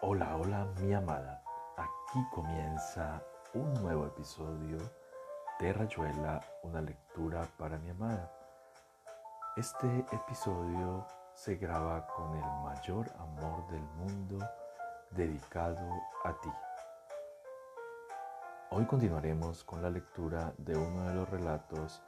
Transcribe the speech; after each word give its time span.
Hola, 0.00 0.36
hola 0.36 0.64
mi 0.80 0.94
amada. 0.94 1.42
Aquí 1.76 2.24
comienza 2.32 3.20
un 3.52 3.74
nuevo 3.82 4.06
episodio 4.06 4.78
de 5.58 5.72
Rayuela, 5.72 6.40
una 6.62 6.80
lectura 6.80 7.42
para 7.58 7.78
mi 7.78 7.90
amada. 7.90 8.30
Este 9.56 10.06
episodio 10.12 11.04
se 11.34 11.56
graba 11.56 12.06
con 12.06 12.32
el 12.32 12.44
mayor 12.62 13.10
amor 13.18 13.66
del 13.72 13.82
mundo 13.96 14.38
dedicado 15.10 15.84
a 16.22 16.32
ti. 16.40 16.52
Hoy 18.70 18.86
continuaremos 18.86 19.64
con 19.64 19.82
la 19.82 19.90
lectura 19.90 20.54
de 20.58 20.76
uno 20.76 21.08
de 21.08 21.14
los 21.14 21.28
relatos 21.28 22.00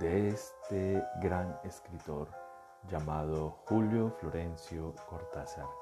de 0.00 0.30
este 0.30 1.00
gran 1.20 1.56
escritor 1.62 2.28
llamado 2.88 3.62
Julio 3.68 4.10
Florencio 4.18 4.92
Cortázar. 5.08 5.81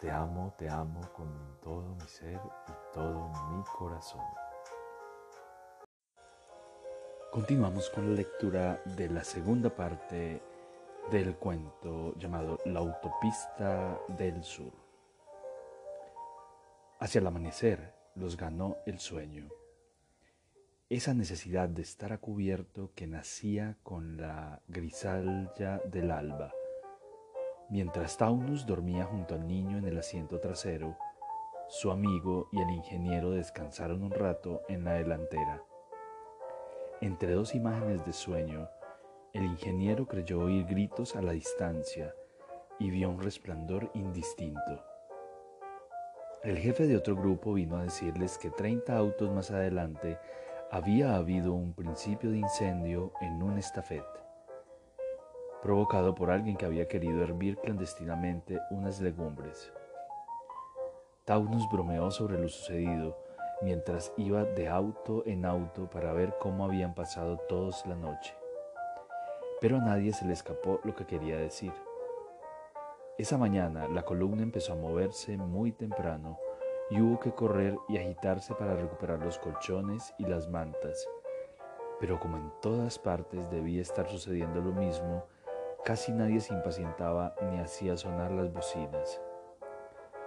Te 0.00 0.10
amo, 0.10 0.54
te 0.58 0.68
amo 0.68 1.00
con 1.14 1.58
todo 1.62 1.94
mi 1.94 2.06
ser 2.06 2.40
y 2.68 2.94
todo 2.94 3.28
mi 3.50 3.64
corazón. 3.76 4.24
Continuamos 7.32 7.90
con 7.90 8.10
la 8.10 8.16
lectura 8.16 8.82
de 8.84 9.08
la 9.08 9.24
segunda 9.24 9.74
parte 9.74 10.42
del 11.10 11.36
cuento 11.36 12.14
llamado 12.16 12.58
La 12.66 12.80
autopista 12.80 13.98
del 14.08 14.42
sur. 14.44 14.72
Hacia 17.00 17.20
el 17.20 17.26
amanecer 17.26 17.94
los 18.14 18.36
ganó 18.36 18.76
el 18.86 18.98
sueño 18.98 19.48
esa 20.88 21.14
necesidad 21.14 21.68
de 21.68 21.82
estar 21.82 22.12
a 22.12 22.18
cubierto 22.18 22.92
que 22.94 23.08
nacía 23.08 23.76
con 23.82 24.16
la 24.18 24.62
grisalya 24.68 25.80
del 25.84 26.12
alba. 26.12 26.52
Mientras 27.68 28.16
Taunus 28.16 28.64
dormía 28.64 29.04
junto 29.04 29.34
al 29.34 29.46
niño 29.46 29.78
en 29.78 29.86
el 29.86 29.98
asiento 29.98 30.38
trasero, 30.38 30.96
su 31.68 31.90
amigo 31.90 32.48
y 32.52 32.60
el 32.60 32.70
ingeniero 32.70 33.30
descansaron 33.32 34.04
un 34.04 34.12
rato 34.12 34.62
en 34.68 34.84
la 34.84 34.92
delantera. 34.94 35.64
Entre 37.00 37.32
dos 37.32 37.56
imágenes 37.56 38.06
de 38.06 38.12
sueño, 38.12 38.68
el 39.32 39.44
ingeniero 39.44 40.06
creyó 40.06 40.40
oír 40.40 40.64
gritos 40.64 41.16
a 41.16 41.22
la 41.22 41.32
distancia 41.32 42.14
y 42.78 42.90
vio 42.90 43.10
un 43.10 43.20
resplandor 43.20 43.90
indistinto. 43.94 44.84
El 46.44 46.58
jefe 46.58 46.86
de 46.86 46.96
otro 46.96 47.16
grupo 47.16 47.54
vino 47.54 47.76
a 47.76 47.82
decirles 47.82 48.38
que 48.38 48.50
30 48.50 48.96
autos 48.96 49.32
más 49.32 49.50
adelante 49.50 50.18
había 50.70 51.16
habido 51.16 51.52
un 51.52 51.74
principio 51.74 52.30
de 52.30 52.38
incendio 52.38 53.12
en 53.20 53.42
un 53.42 53.58
estafet, 53.58 54.04
provocado 55.66 56.14
por 56.14 56.30
alguien 56.30 56.56
que 56.56 56.64
había 56.64 56.86
querido 56.86 57.24
hervir 57.24 57.58
clandestinamente 57.58 58.60
unas 58.70 59.00
legumbres. 59.00 59.72
Taunus 61.24 61.68
bromeó 61.72 62.12
sobre 62.12 62.38
lo 62.38 62.48
sucedido 62.48 63.18
mientras 63.62 64.12
iba 64.16 64.44
de 64.44 64.68
auto 64.68 65.24
en 65.26 65.44
auto 65.44 65.90
para 65.90 66.12
ver 66.12 66.36
cómo 66.38 66.64
habían 66.64 66.94
pasado 66.94 67.38
todos 67.48 67.84
la 67.84 67.96
noche. 67.96 68.32
Pero 69.60 69.78
a 69.78 69.80
nadie 69.80 70.12
se 70.12 70.24
le 70.24 70.34
escapó 70.34 70.78
lo 70.84 70.94
que 70.94 71.04
quería 71.04 71.36
decir. 71.36 71.72
Esa 73.18 73.36
mañana 73.36 73.88
la 73.88 74.04
columna 74.04 74.44
empezó 74.44 74.74
a 74.74 74.76
moverse 74.76 75.36
muy 75.36 75.72
temprano 75.72 76.38
y 76.90 77.00
hubo 77.00 77.18
que 77.18 77.32
correr 77.32 77.76
y 77.88 77.98
agitarse 77.98 78.54
para 78.54 78.76
recuperar 78.76 79.18
los 79.18 79.36
colchones 79.40 80.14
y 80.16 80.26
las 80.26 80.48
mantas. 80.48 81.08
Pero 81.98 82.20
como 82.20 82.36
en 82.36 82.52
todas 82.62 83.00
partes 83.00 83.50
debía 83.50 83.82
estar 83.82 84.08
sucediendo 84.08 84.60
lo 84.60 84.70
mismo, 84.70 85.24
casi 85.86 86.10
nadie 86.10 86.40
se 86.40 86.52
impacientaba 86.52 87.36
ni 87.48 87.60
hacía 87.60 87.96
sonar 87.96 88.32
las 88.32 88.52
bocinas. 88.52 89.22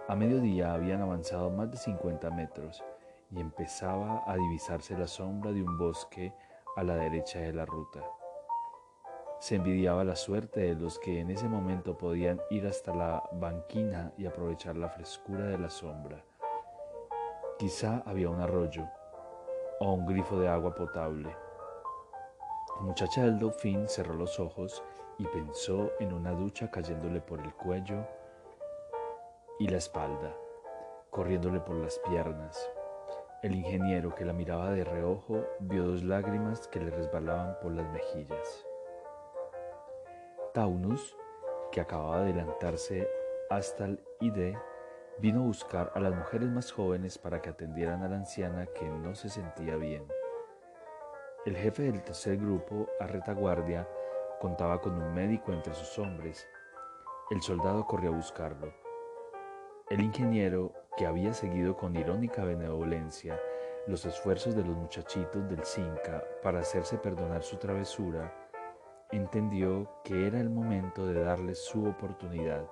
A 0.08 0.16
mediodía 0.16 0.74
habían 0.74 1.02
avanzado 1.02 1.50
más 1.50 1.70
de 1.70 1.76
50 1.76 2.32
metros 2.32 2.82
y 3.30 3.42
empezaba 3.42 4.24
a 4.26 4.38
divisarse 4.38 4.98
la 4.98 5.06
sombra 5.06 5.52
de 5.52 5.62
un 5.62 5.78
bosque 5.78 6.34
a 6.78 6.84
la 6.84 6.96
derecha 6.96 7.40
de 7.40 7.52
la 7.52 7.66
ruta. 7.66 8.00
Se 9.40 9.56
envidiaba 9.56 10.06
la 10.06 10.16
suerte 10.16 10.62
de 10.62 10.76
los 10.76 10.98
que 10.98 11.20
en 11.20 11.30
ese 11.30 11.50
momento 11.50 11.98
podían 11.98 12.40
ir 12.50 12.66
hasta 12.66 12.96
la 12.96 13.22
banquina 13.34 14.14
y 14.18 14.28
aprovechar 14.28 14.78
la 14.78 14.88
frescura 14.88 15.44
de 15.44 15.58
la 15.58 15.70
sombra. 15.70 16.24
Quizá 17.58 18.02
había 18.06 18.30
un 18.30 18.40
arroyo 18.40 18.88
o 19.82 19.92
un 19.92 20.06
grifo 20.06 20.40
de 20.40 20.48
agua 20.48 20.74
potable. 20.74 21.36
La 22.78 22.82
muchacha 22.82 23.24
del 23.26 23.38
Dauphin 23.38 23.90
cerró 23.90 24.14
los 24.14 24.40
ojos 24.40 24.82
y 25.20 25.28
pensó 25.28 25.92
en 26.00 26.14
una 26.14 26.32
ducha 26.32 26.72
cayéndole 26.72 27.20
por 27.20 27.42
el 27.42 27.54
cuello 27.54 28.08
y 29.60 29.68
la 29.68 29.78
espalda, 29.78 30.34
corriéndole 31.10 31.60
por 31.60 31.76
las 31.76 32.00
piernas. 32.00 32.72
El 33.44 33.54
ingeniero 33.54 34.16
que 34.16 34.26
la 34.26 34.34
miraba 34.34 34.72
de 34.72 34.86
reojo 34.86 35.46
vio 35.60 35.84
dos 35.86 36.04
lágrimas 36.04 36.68
que 36.70 36.80
le 36.80 36.90
resbalaban 36.90 37.58
por 37.62 37.74
las 37.74 37.88
mejillas. 37.92 38.66
Taunus, 40.54 41.16
que 41.72 41.82
acababa 41.82 42.22
de 42.22 42.32
adelantarse 42.32 43.08
hasta 43.50 43.86
el 43.86 44.02
ID, 44.22 44.56
vino 45.20 45.42
a 45.42 45.48
buscar 45.48 45.92
a 45.96 46.00
las 46.00 46.16
mujeres 46.16 46.48
más 46.50 46.72
jóvenes 46.72 47.18
para 47.18 47.42
que 47.42 47.50
atendieran 47.50 48.04
a 48.04 48.08
la 48.08 48.16
anciana 48.16 48.68
que 48.68 48.88
no 48.88 49.14
se 49.16 49.30
sentía 49.30 49.76
bien. 49.76 50.08
El 51.46 51.58
jefe 51.58 51.84
del 51.84 52.02
tercer 52.04 52.38
grupo, 52.38 52.88
a 53.00 53.08
retaguardia, 53.08 53.88
contaba 54.40 54.82
con 54.82 54.94
un 54.94 55.14
médico 55.14 55.52
entre 55.52 55.74
sus 55.74 56.00
hombres. 56.00 56.48
El 57.30 57.42
soldado 57.42 57.86
corrió 57.86 58.12
a 58.12 58.16
buscarlo. 58.16 58.74
El 59.90 60.02
ingeniero, 60.02 60.74
que 60.98 61.06
había 61.06 61.34
seguido 61.34 61.76
con 61.76 61.96
irónica 61.96 62.44
benevolencia 62.44 63.40
los 63.88 64.06
esfuerzos 64.06 64.56
de 64.56 64.64
los 64.64 64.76
muchachitos 64.76 65.50
del 65.50 65.64
Cinca 65.64 66.24
para 66.44 66.60
hacerse 66.60 66.98
perdonar 66.98 67.42
su 67.42 67.58
travesura, 67.58 68.34
entendió 69.12 69.90
que 70.04 70.28
era 70.28 70.40
el 70.40 70.50
momento 70.50 71.08
de 71.08 71.24
darles 71.24 71.64
su 71.66 71.86
oportunidad. 71.86 72.66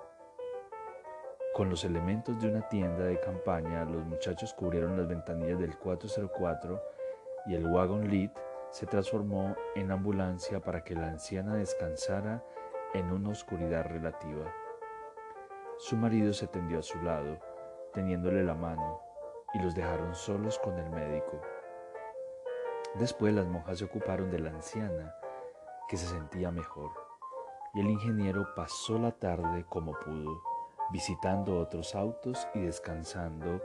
Con 1.54 1.70
los 1.70 1.84
elementos 1.84 2.40
de 2.40 2.48
una 2.48 2.68
tienda 2.68 3.04
de 3.04 3.18
campaña, 3.18 3.84
los 3.84 4.06
muchachos 4.06 4.54
cubrieron 4.54 4.96
las 4.96 5.08
ventanillas 5.08 5.58
del 5.58 5.76
404 5.76 6.80
y 7.46 7.54
el 7.54 7.66
wagon 7.66 8.08
lead 8.08 8.30
se 8.70 8.86
transformó 8.86 9.56
en 9.74 9.90
ambulancia 9.90 10.60
para 10.60 10.84
que 10.84 10.94
la 10.94 11.08
anciana 11.08 11.54
descansara 11.54 12.44
en 12.94 13.10
una 13.12 13.30
oscuridad 13.30 13.86
relativa. 13.86 14.52
Su 15.78 15.96
marido 15.96 16.32
se 16.32 16.46
tendió 16.46 16.80
a 16.80 16.82
su 16.82 16.98
lado, 17.02 17.38
teniéndole 17.92 18.42
la 18.42 18.54
mano, 18.54 19.00
y 19.54 19.58
los 19.60 19.74
dejaron 19.74 20.14
solos 20.14 20.58
con 20.58 20.78
el 20.78 20.90
médico. 20.90 21.40
Después 22.94 23.34
las 23.34 23.46
monjas 23.46 23.78
se 23.78 23.84
ocuparon 23.84 24.30
de 24.30 24.40
la 24.40 24.50
anciana, 24.50 25.14
que 25.88 25.96
se 25.96 26.06
sentía 26.06 26.50
mejor, 26.50 26.90
y 27.74 27.80
el 27.80 27.90
ingeniero 27.90 28.46
pasó 28.54 28.98
la 28.98 29.12
tarde 29.12 29.64
como 29.68 29.92
pudo 29.92 30.42
visitando 30.90 31.60
otros 31.60 31.94
autos 31.94 32.48
y 32.54 32.60
descansando 32.60 33.60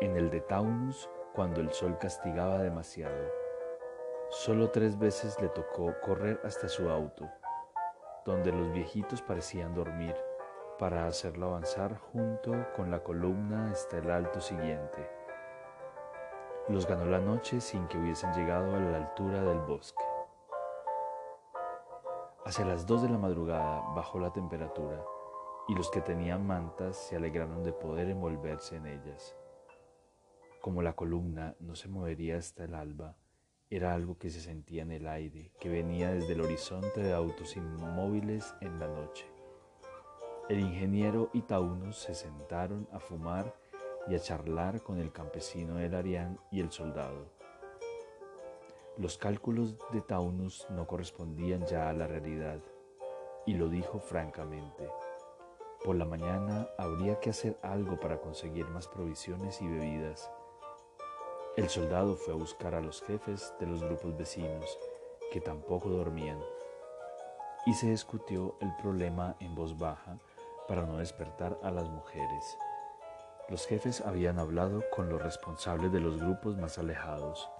en 0.00 0.16
el 0.16 0.30
de 0.30 0.40
Taunus 0.40 1.08
cuando 1.34 1.60
el 1.60 1.72
sol 1.72 1.98
castigaba 1.98 2.62
demasiado. 2.62 3.37
Solo 4.30 4.70
tres 4.70 4.98
veces 4.98 5.40
le 5.40 5.48
tocó 5.48 5.94
correr 6.02 6.38
hasta 6.44 6.68
su 6.68 6.90
auto, 6.90 7.26
donde 8.26 8.52
los 8.52 8.70
viejitos 8.72 9.22
parecían 9.22 9.74
dormir, 9.74 10.14
para 10.78 11.06
hacerlo 11.06 11.46
avanzar 11.46 11.96
junto 11.96 12.52
con 12.76 12.90
la 12.90 13.02
columna 13.02 13.70
hasta 13.70 13.96
el 13.96 14.10
alto 14.10 14.42
siguiente. 14.42 15.08
Los 16.68 16.86
ganó 16.86 17.06
la 17.06 17.20
noche 17.20 17.62
sin 17.62 17.88
que 17.88 17.96
hubiesen 17.96 18.30
llegado 18.34 18.76
a 18.76 18.78
la 18.78 18.98
altura 18.98 19.42
del 19.42 19.60
bosque. 19.60 20.04
Hacia 22.44 22.66
las 22.66 22.86
dos 22.86 23.00
de 23.00 23.08
la 23.08 23.16
madrugada 23.16 23.82
bajó 23.94 24.18
la 24.18 24.30
temperatura 24.30 25.02
y 25.68 25.74
los 25.74 25.90
que 25.90 26.02
tenían 26.02 26.46
mantas 26.46 26.98
se 26.98 27.16
alegraron 27.16 27.62
de 27.62 27.72
poder 27.72 28.10
envolverse 28.10 28.76
en 28.76 28.88
ellas. 28.88 29.34
Como 30.60 30.82
la 30.82 30.92
columna 30.92 31.56
no 31.60 31.74
se 31.74 31.88
movería 31.88 32.36
hasta 32.36 32.64
el 32.64 32.74
alba, 32.74 33.16
era 33.70 33.92
algo 33.92 34.18
que 34.18 34.30
se 34.30 34.40
sentía 34.40 34.82
en 34.82 34.92
el 34.92 35.06
aire, 35.06 35.52
que 35.60 35.68
venía 35.68 36.10
desde 36.10 36.32
el 36.32 36.40
horizonte 36.40 37.02
de 37.02 37.12
autos 37.12 37.56
inmóviles 37.56 38.54
en 38.60 38.78
la 38.78 38.88
noche. 38.88 39.26
El 40.48 40.60
ingeniero 40.60 41.28
y 41.34 41.42
Taunus 41.42 41.98
se 41.98 42.14
sentaron 42.14 42.88
a 42.92 42.98
fumar 42.98 43.54
y 44.08 44.14
a 44.14 44.20
charlar 44.20 44.82
con 44.82 44.98
el 44.98 45.12
campesino 45.12 45.74
del 45.74 45.94
Arián 45.94 46.40
y 46.50 46.60
el 46.60 46.72
soldado. 46.72 47.30
Los 48.96 49.18
cálculos 49.18 49.76
de 49.92 50.00
Taunus 50.00 50.66
no 50.70 50.86
correspondían 50.86 51.66
ya 51.66 51.90
a 51.90 51.92
la 51.92 52.06
realidad, 52.06 52.60
y 53.44 53.54
lo 53.54 53.68
dijo 53.68 53.98
francamente. 53.98 54.88
Por 55.84 55.96
la 55.96 56.06
mañana 56.06 56.68
habría 56.78 57.20
que 57.20 57.30
hacer 57.30 57.58
algo 57.62 58.00
para 58.00 58.20
conseguir 58.20 58.66
más 58.68 58.88
provisiones 58.88 59.60
y 59.60 59.68
bebidas. 59.68 60.30
El 61.58 61.68
soldado 61.68 62.14
fue 62.14 62.34
a 62.34 62.36
buscar 62.36 62.76
a 62.76 62.80
los 62.80 63.02
jefes 63.02 63.52
de 63.58 63.66
los 63.66 63.82
grupos 63.82 64.16
vecinos, 64.16 64.78
que 65.32 65.40
tampoco 65.40 65.88
dormían, 65.88 66.38
y 67.66 67.74
se 67.74 67.90
discutió 67.90 68.54
el 68.60 68.72
problema 68.76 69.34
en 69.40 69.56
voz 69.56 69.76
baja 69.76 70.20
para 70.68 70.86
no 70.86 70.98
despertar 70.98 71.58
a 71.64 71.72
las 71.72 71.88
mujeres. 71.88 72.56
Los 73.48 73.66
jefes 73.66 74.02
habían 74.02 74.38
hablado 74.38 74.84
con 74.94 75.08
los 75.08 75.20
responsables 75.20 75.90
de 75.90 75.98
los 75.98 76.20
grupos 76.20 76.56
más 76.56 76.78
alejados, 76.78 77.50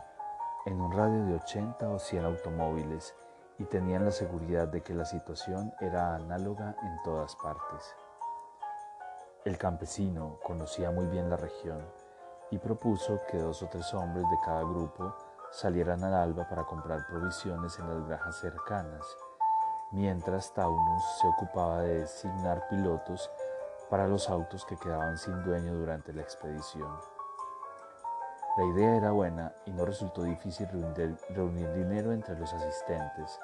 en 0.64 0.80
un 0.80 0.92
radio 0.92 1.24
de 1.24 1.34
80 1.34 1.90
o 1.90 1.98
100 1.98 2.24
automóviles, 2.24 3.16
y 3.58 3.64
tenían 3.64 4.04
la 4.04 4.12
seguridad 4.12 4.68
de 4.68 4.80
que 4.80 4.94
la 4.94 5.06
situación 5.06 5.74
era 5.80 6.14
análoga 6.14 6.76
en 6.84 7.02
todas 7.02 7.34
partes. 7.34 7.96
El 9.44 9.58
campesino 9.58 10.38
conocía 10.44 10.92
muy 10.92 11.06
bien 11.06 11.28
la 11.28 11.36
región 11.36 11.84
y 12.50 12.58
propuso 12.58 13.20
que 13.30 13.38
dos 13.38 13.62
o 13.62 13.68
tres 13.68 13.92
hombres 13.94 14.24
de 14.30 14.38
cada 14.44 14.62
grupo 14.62 15.14
salieran 15.50 16.02
al 16.04 16.14
alba 16.14 16.48
para 16.48 16.64
comprar 16.64 17.06
provisiones 17.06 17.78
en 17.78 17.88
las 17.88 18.06
granjas 18.06 18.36
cercanas, 18.36 19.04
mientras 19.90 20.52
Taunus 20.52 21.02
se 21.20 21.26
ocupaba 21.26 21.82
de 21.82 22.00
designar 22.00 22.68
pilotos 22.68 23.30
para 23.90 24.06
los 24.06 24.28
autos 24.28 24.64
que 24.66 24.76
quedaban 24.76 25.16
sin 25.16 25.42
dueño 25.42 25.74
durante 25.74 26.12
la 26.12 26.22
expedición. 26.22 26.90
La 28.58 28.64
idea 28.64 28.96
era 28.96 29.12
buena 29.12 29.54
y 29.66 29.70
no 29.70 29.84
resultó 29.84 30.24
difícil 30.24 30.68
reunir, 30.68 31.72
dinero 31.74 32.12
entre 32.12 32.38
los 32.38 32.52
asistentes. 32.52 33.38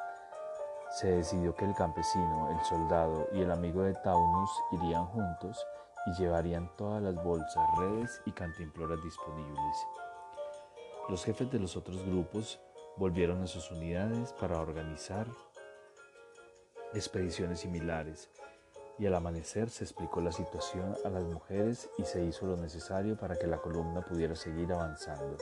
Se 0.90 1.08
decidió 1.08 1.54
que 1.54 1.64
el 1.64 1.74
campesino, 1.74 2.50
el 2.50 2.60
soldado 2.64 3.28
y 3.32 3.42
el 3.42 3.50
amigo 3.50 3.82
de 3.82 3.94
Taunus 3.94 4.50
irían 4.72 5.06
juntos 5.06 5.64
y 6.06 6.12
llevarían 6.14 6.70
todas 6.76 7.02
las 7.02 7.14
bolsas, 7.22 7.64
redes 7.78 8.22
y 8.26 8.32
cantimploras 8.32 9.02
disponibles. 9.02 9.76
Los 11.08 11.24
jefes 11.24 11.50
de 11.50 11.58
los 11.58 11.76
otros 11.76 12.04
grupos 12.04 12.60
volvieron 12.96 13.42
a 13.42 13.46
sus 13.46 13.70
unidades 13.70 14.32
para 14.32 14.60
organizar 14.60 15.26
expediciones 16.92 17.60
similares 17.60 18.30
y 18.98 19.06
al 19.06 19.14
amanecer 19.14 19.70
se 19.70 19.84
explicó 19.84 20.20
la 20.20 20.32
situación 20.32 20.96
a 21.04 21.08
las 21.08 21.24
mujeres 21.24 21.90
y 21.98 22.04
se 22.04 22.24
hizo 22.24 22.46
lo 22.46 22.56
necesario 22.56 23.16
para 23.16 23.36
que 23.36 23.46
la 23.46 23.58
columna 23.58 24.02
pudiera 24.02 24.36
seguir 24.36 24.72
avanzando. 24.72 25.36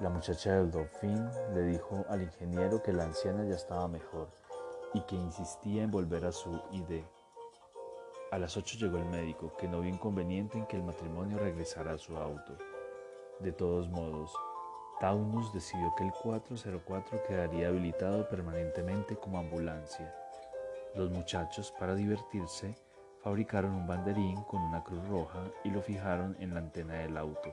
La 0.00 0.08
muchacha 0.08 0.54
del 0.54 0.70
Dolphin 0.70 1.28
le 1.54 1.62
dijo 1.62 2.04
al 2.08 2.22
ingeniero 2.22 2.82
que 2.82 2.92
la 2.92 3.04
anciana 3.04 3.44
ya 3.44 3.54
estaba 3.54 3.86
mejor 3.88 4.28
y 4.94 5.00
que 5.02 5.16
insistía 5.16 5.82
en 5.82 5.90
volver 5.90 6.24
a 6.24 6.32
su 6.32 6.60
ID. 6.72 7.02
A 8.32 8.38
las 8.38 8.56
8 8.56 8.78
llegó 8.78 8.98
el 8.98 9.04
médico, 9.04 9.56
que 9.56 9.68
no 9.68 9.80
vio 9.80 9.90
inconveniente 9.90 10.58
en 10.58 10.66
que 10.66 10.74
el 10.74 10.82
matrimonio 10.82 11.38
regresara 11.38 11.92
a 11.92 11.98
su 11.98 12.16
auto. 12.16 12.58
De 13.38 13.52
todos 13.52 13.88
modos, 13.88 14.34
Taunus 14.98 15.52
decidió 15.52 15.94
que 15.96 16.02
el 16.02 16.12
404 16.12 17.22
quedaría 17.28 17.68
habilitado 17.68 18.28
permanentemente 18.28 19.14
como 19.14 19.38
ambulancia 19.38 20.12
los 20.94 21.10
muchachos, 21.10 21.72
para 21.78 21.94
divertirse, 21.94 22.76
fabricaron 23.22 23.72
un 23.72 23.86
banderín 23.86 24.42
con 24.42 24.60
una 24.60 24.84
cruz 24.84 25.06
roja 25.08 25.50
y 25.64 25.70
lo 25.70 25.80
fijaron 25.80 26.36
en 26.38 26.52
la 26.52 26.60
antena 26.60 26.94
del 26.94 27.16
auto. 27.16 27.52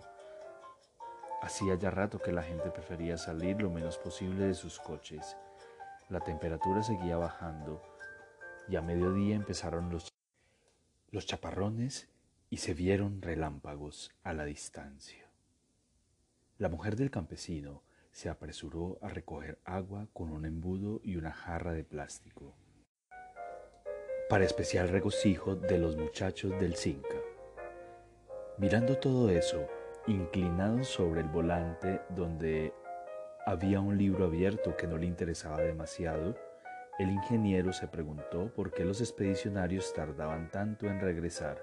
Hacía 1.41 1.75
ya 1.75 1.89
rato 1.89 2.19
que 2.19 2.33
la 2.33 2.43
gente 2.43 2.69
prefería 2.69 3.17
salir 3.17 3.61
lo 3.61 3.69
menos 3.69 3.97
posible 3.97 4.45
de 4.45 4.53
sus 4.53 4.77
coches. 4.79 5.37
La 6.09 6.19
temperatura 6.19 6.83
seguía 6.83 7.15
bajando 7.15 7.81
y 8.67 8.75
a 8.75 8.81
mediodía 8.81 9.35
empezaron 9.35 9.89
los, 9.89 10.09
los 11.11 11.25
chaparrones 11.25 12.09
y 12.49 12.57
se 12.57 12.73
vieron 12.73 13.21
relámpagos 13.21 14.11
a 14.23 14.33
la 14.33 14.45
distancia. 14.45 15.29
La 16.57 16.69
mujer 16.69 16.95
del 16.95 17.11
campesino 17.11 17.83
se 18.11 18.29
apresuró 18.29 18.97
a 19.01 19.09
recoger 19.09 19.59
agua 19.63 20.07
con 20.13 20.31
un 20.31 20.45
embudo 20.45 21.01
y 21.03 21.15
una 21.15 21.31
jarra 21.31 21.73
de 21.73 21.83
plástico 21.83 22.55
para 24.29 24.45
especial 24.45 24.89
regocijo 24.89 25.55
de 25.55 25.79
los 25.79 25.97
muchachos 25.97 26.51
del 26.59 26.75
Cinca. 26.75 27.15
Mirando 28.59 28.99
todo 28.99 29.31
eso, 29.31 29.67
inclinado 30.05 30.83
sobre 30.83 31.21
el 31.21 31.27
volante 31.27 32.01
donde 32.09 32.71
había 33.47 33.79
un 33.79 33.97
libro 33.97 34.25
abierto 34.25 34.77
que 34.77 34.85
no 34.85 34.99
le 34.99 35.07
interesaba 35.07 35.61
demasiado, 35.61 36.37
el 36.99 37.11
ingeniero 37.11 37.71
se 37.71 37.87
preguntó 37.87 38.51
por 38.53 38.73
qué 38.73 38.83
los 38.83 38.99
expedicionarios 38.99 39.93
tardaban 39.93 40.51
tanto 40.51 40.85
en 40.85 40.99
regresar. 40.99 41.57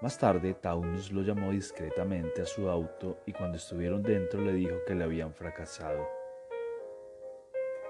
Más 0.00 0.16
tarde, 0.18 0.54
Taunus 0.54 1.10
lo 1.10 1.22
llamó 1.22 1.50
discretamente 1.50 2.42
a 2.42 2.46
su 2.46 2.68
auto 2.68 3.18
y 3.26 3.32
cuando 3.32 3.56
estuvieron 3.56 4.04
dentro 4.04 4.40
le 4.40 4.52
dijo 4.52 4.76
que 4.86 4.94
le 4.94 5.02
habían 5.02 5.34
fracasado. 5.34 6.06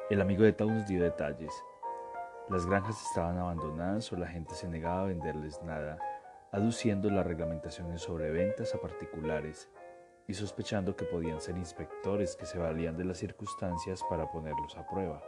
El 0.08 0.22
amigo 0.22 0.44
de 0.44 0.54
Taunus 0.54 0.86
dio 0.86 1.02
detalles. 1.02 1.52
Las 2.48 2.64
granjas 2.64 3.02
estaban 3.06 3.36
abandonadas 3.36 4.10
o 4.10 4.16
la 4.16 4.26
gente 4.26 4.54
se 4.54 4.66
negaba 4.66 5.02
a 5.02 5.06
venderles 5.06 5.62
nada, 5.62 5.98
aduciendo 6.52 7.10
las 7.10 7.26
reglamentaciones 7.26 8.00
sobre 8.00 8.30
ventas 8.30 8.74
a 8.74 8.80
particulares 8.80 9.68
y 10.26 10.32
sospechando 10.32 10.96
que 10.96 11.04
podían 11.04 11.40
ser 11.40 11.58
inspectores 11.58 12.34
que 12.34 12.46
se 12.46 12.56
valían 12.58 12.96
de 12.96 13.04
las 13.04 13.18
circunstancias 13.18 14.00
para 14.08 14.30
ponerlos 14.30 14.74
a 14.78 14.86
prueba. 14.86 15.22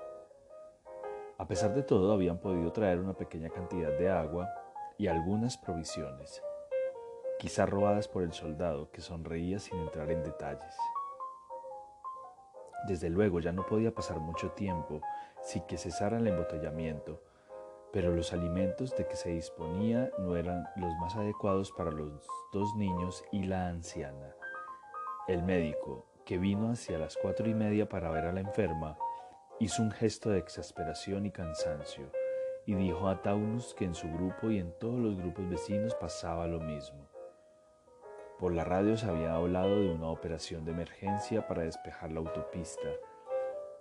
A 1.38 1.46
pesar 1.46 1.74
de 1.74 1.82
todo, 1.82 2.12
habían 2.12 2.38
podido 2.38 2.72
traer 2.72 2.98
una 2.98 3.12
pequeña 3.12 3.50
cantidad 3.50 3.90
de 3.98 4.08
agua 4.08 4.48
y 4.96 5.08
algunas 5.08 5.58
provisiones, 5.58 6.42
quizá 7.38 7.66
robadas 7.66 8.08
por 8.08 8.22
el 8.22 8.32
soldado 8.32 8.90
que 8.90 9.02
sonreía 9.02 9.58
sin 9.58 9.78
entrar 9.80 10.10
en 10.10 10.22
detalles. 10.22 10.74
Desde 12.88 13.10
luego 13.10 13.40
ya 13.40 13.52
no 13.52 13.66
podía 13.66 13.94
pasar 13.94 14.18
mucho 14.18 14.52
tiempo 14.52 15.02
sin 15.42 15.62
que 15.66 15.76
cesara 15.76 16.16
el 16.16 16.26
embotellamiento, 16.26 17.20
pero 17.92 18.14
los 18.14 18.32
alimentos 18.32 18.96
de 18.96 19.06
que 19.06 19.16
se 19.16 19.30
disponía 19.30 20.10
no 20.18 20.36
eran 20.36 20.66
los 20.76 20.94
más 20.96 21.16
adecuados 21.16 21.70
para 21.72 21.90
los 21.90 22.26
dos 22.50 22.74
niños 22.76 23.22
y 23.30 23.44
la 23.44 23.68
anciana. 23.68 24.34
El 25.28 25.42
médico, 25.42 26.06
que 26.24 26.38
vino 26.38 26.70
hacia 26.70 26.98
las 26.98 27.16
cuatro 27.16 27.46
y 27.46 27.54
media 27.54 27.88
para 27.88 28.10
ver 28.10 28.24
a 28.24 28.32
la 28.32 28.40
enferma, 28.40 28.96
hizo 29.58 29.82
un 29.82 29.90
gesto 29.90 30.28
de 30.28 30.38
exasperación 30.38 31.24
y 31.24 31.30
cansancio 31.30 32.12
y 32.66 32.74
dijo 32.74 33.08
a 33.08 33.22
Taunus 33.22 33.74
que 33.74 33.86
en 33.86 33.94
su 33.94 34.06
grupo 34.12 34.50
y 34.50 34.58
en 34.58 34.70
todos 34.78 34.98
los 34.98 35.16
grupos 35.16 35.48
vecinos 35.48 35.94
pasaba 35.94 36.46
lo 36.46 36.60
mismo. 36.60 37.08
Por 38.38 38.52
la 38.52 38.64
radio 38.64 38.98
se 38.98 39.06
había 39.06 39.34
hablado 39.34 39.80
de 39.80 39.94
una 39.94 40.08
operación 40.08 40.66
de 40.66 40.72
emergencia 40.72 41.46
para 41.46 41.62
despejar 41.62 42.12
la 42.12 42.20
autopista, 42.20 42.88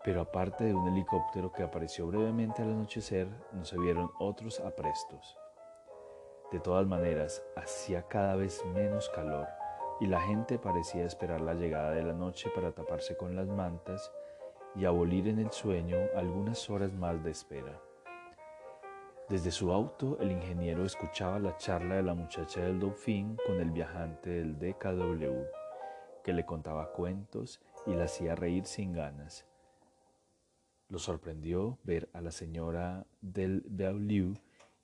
pero 0.02 0.22
aparte 0.22 0.64
de 0.64 0.74
un 0.74 0.88
helicóptero 0.88 1.52
que 1.52 1.64
apareció 1.64 2.08
brevemente 2.08 2.62
al 2.62 2.72
anochecer, 2.72 3.28
no 3.52 3.66
se 3.66 3.78
vieron 3.78 4.12
otros 4.20 4.62
aprestos. 4.62 5.38
De 6.54 6.62
todas 6.62 6.88
maneras, 6.88 7.44
hacía 7.58 8.04
cada 8.04 8.38
vez 8.38 8.64
menos 8.74 9.10
calor 9.10 9.48
y 10.00 10.06
la 10.06 10.22
gente 10.22 10.58
parecía 10.58 11.06
esperar 11.06 11.42
la 11.42 11.54
llegada 11.54 11.92
de 11.92 12.04
la 12.04 12.14
noche 12.14 12.50
para 12.56 12.72
taparse 12.72 13.18
con 13.18 13.36
las 13.36 13.48
mantas 13.48 14.10
y 14.76 14.86
abolir 14.86 15.28
en 15.28 15.40
el 15.40 15.52
sueño 15.52 15.98
algunas 16.16 16.70
horas 16.70 16.94
más 16.94 17.24
de 17.24 17.32
espera. 17.32 17.82
Desde 19.30 19.50
su 19.50 19.72
auto, 19.72 20.18
el 20.20 20.32
ingeniero 20.32 20.86
escuchaba 20.86 21.40
la 21.40 21.58
charla 21.58 21.96
de 21.96 22.04
la 22.04 22.14
muchacha 22.14 22.62
del 22.62 22.80
Dolphin 22.80 23.38
con 23.46 23.60
el 23.60 23.72
viajante 23.72 24.30
del 24.30 24.60
DKW, 24.60 25.46
que 26.24 26.34
le 26.34 26.46
contaba 26.46 26.92
cuentos 26.92 27.60
y 27.88 27.96
la 27.96 28.04
hacía 28.04 28.36
reír 28.36 28.66
sin 28.66 28.94
ganas. 28.94 29.48
Lo 30.90 31.00
sorprendió 31.00 31.80
ver 31.84 32.10
a 32.14 32.22
la 32.22 32.32
señora 32.32 33.08
del 33.22 33.64
Beaulieu, 33.68 34.36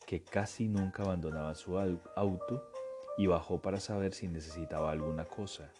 que 0.08 0.24
casi 0.24 0.68
nunca 0.68 1.04
abandonaba 1.04 1.54
su 1.54 1.78
auto, 1.78 2.68
y 3.18 3.28
bajó 3.28 3.62
para 3.62 3.80
saber 3.80 4.14
si 4.14 4.28
necesitaba 4.28 4.90
alguna 4.90 5.26
cosa. 5.26 5.72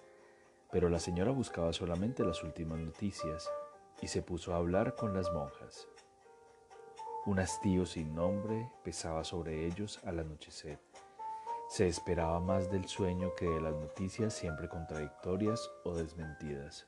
Pero 0.72 0.90
la 0.90 1.00
señora 1.00 1.32
buscaba 1.32 1.74
solamente 1.74 2.24
las 2.24 2.44
últimas 2.44 2.80
noticias 2.80 3.50
y 4.02 4.08
se 4.08 4.22
puso 4.22 4.54
a 4.54 4.58
hablar 4.58 4.96
con 4.96 5.14
las 5.14 5.32
monjas. 5.32 5.88
Un 7.26 7.40
hastío 7.40 7.86
sin 7.86 8.16
nombre 8.16 8.72
pesaba 8.84 9.24
sobre 9.24 9.68
ellos 9.68 10.00
al 10.04 10.20
anochecer. 10.20 10.80
Se 11.70 11.88
esperaba 11.88 12.40
más 12.40 12.72
del 12.72 12.88
sueño 12.88 13.34
que 13.36 13.48
de 13.48 13.62
las 13.62 13.76
noticias 13.76 14.34
siempre 14.34 14.68
contradictorias 14.68 15.72
o 15.84 15.96
desmentidas. 15.96 16.88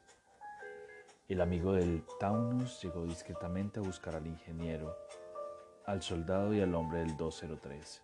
El 1.30 1.40
amigo 1.40 1.74
del 1.74 2.04
Taunus 2.20 2.82
llegó 2.82 3.06
discretamente 3.06 3.80
a 3.80 3.84
buscar 3.84 4.16
al 4.16 4.28
ingeniero, 4.28 4.98
al 5.86 6.02
soldado 6.02 6.54
y 6.54 6.62
al 6.62 6.76
hombre 6.76 7.00
del 7.00 7.16
203. 7.16 8.02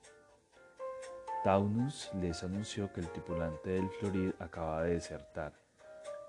Taunus 1.44 2.12
les 2.14 2.44
anunció 2.44 2.94
que 2.94 3.02
el 3.02 3.10
tripulante 3.10 3.72
del 3.72 3.90
Florid 3.90 4.32
acababa 4.40 4.84
de 4.84 4.94
desertar. 4.94 5.54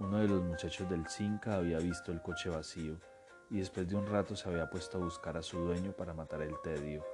Uno 0.00 0.16
de 0.16 0.28
los 0.28 0.42
muchachos 0.42 0.88
del 0.88 1.06
Cinca 1.08 1.56
había 1.56 1.78
visto 1.78 2.10
el 2.10 2.22
coche 2.22 2.48
vacío 2.48 2.96
y 3.50 3.58
después 3.58 3.86
de 3.86 3.96
un 3.96 4.06
rato 4.06 4.34
se 4.34 4.48
había 4.48 4.70
puesto 4.70 4.96
a 4.96 5.02
buscar 5.02 5.36
a 5.36 5.42
su 5.42 5.58
dueño 5.58 5.92
para 5.92 6.14
matar 6.14 6.40
el 6.40 6.58
tedio. 6.62 7.04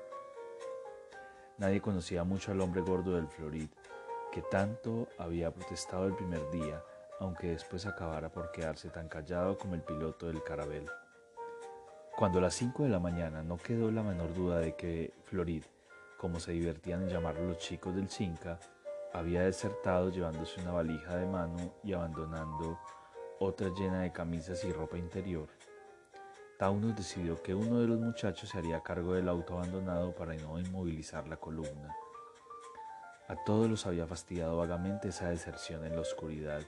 Nadie 1.58 1.80
conocía 1.80 2.22
mucho 2.22 2.52
al 2.52 2.60
hombre 2.60 2.82
gordo 2.82 3.16
del 3.16 3.26
Florid, 3.26 3.68
que 4.30 4.40
tanto 4.42 5.08
había 5.18 5.52
protestado 5.52 6.06
el 6.06 6.14
primer 6.14 6.48
día, 6.52 6.80
aunque 7.18 7.48
después 7.48 7.86
acabara 7.86 8.30
por 8.30 8.52
quedarse 8.52 8.88
tan 8.88 9.08
callado 9.08 9.58
como 9.58 9.74
el 9.74 9.82
piloto 9.82 10.28
del 10.28 10.44
carabel. 10.44 10.88
Cuando 12.16 12.38
a 12.38 12.42
las 12.42 12.54
5 12.54 12.84
de 12.84 12.88
la 12.90 13.00
mañana 13.00 13.42
no 13.42 13.56
quedó 13.56 13.90
la 13.90 14.04
menor 14.04 14.32
duda 14.32 14.60
de 14.60 14.76
que 14.76 15.12
Florid, 15.24 15.64
como 16.18 16.38
se 16.38 16.52
divertían 16.52 17.02
en 17.02 17.08
llamarlo 17.08 17.48
los 17.48 17.58
chicos 17.58 17.96
del 17.96 18.08
Cinca, 18.08 18.60
había 19.12 19.42
desertado 19.42 20.10
llevándose 20.10 20.60
una 20.60 20.72
valija 20.72 21.16
de 21.16 21.26
mano 21.26 21.74
y 21.82 21.92
abandonando 21.92 22.78
otra 23.38 23.68
llena 23.68 24.02
de 24.02 24.12
camisas 24.12 24.64
y 24.64 24.72
ropa 24.72 24.98
interior. 24.98 25.48
Taunus 26.58 26.96
decidió 26.96 27.42
que 27.42 27.54
uno 27.54 27.80
de 27.80 27.86
los 27.86 28.00
muchachos 28.00 28.48
se 28.48 28.58
haría 28.58 28.82
cargo 28.82 29.14
del 29.14 29.28
auto 29.28 29.54
abandonado 29.54 30.14
para 30.14 30.34
no 30.34 30.58
inmovilizar 30.58 31.28
la 31.28 31.36
columna. 31.36 31.94
A 33.28 33.36
todos 33.44 33.68
los 33.68 33.86
había 33.86 34.06
fastidiado 34.06 34.56
vagamente 34.56 35.08
esa 35.08 35.28
deserción 35.28 35.84
en 35.84 35.96
la 35.96 36.00
oscuridad 36.00 36.62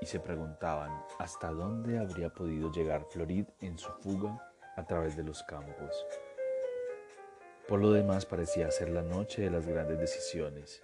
y 0.00 0.06
se 0.06 0.20
preguntaban 0.20 0.90
hasta 1.18 1.50
dónde 1.50 1.98
habría 1.98 2.30
podido 2.30 2.72
llegar 2.72 3.04
Florid 3.04 3.46
en 3.60 3.78
su 3.78 3.90
fuga 3.92 4.52
a 4.76 4.84
través 4.84 5.16
de 5.16 5.22
los 5.22 5.42
campos. 5.44 6.06
Por 7.68 7.80
lo 7.80 7.92
demás 7.92 8.26
parecía 8.26 8.70
ser 8.70 8.90
la 8.90 9.02
noche 9.02 9.42
de 9.42 9.50
las 9.50 9.66
grandes 9.66 9.98
decisiones. 9.98 10.82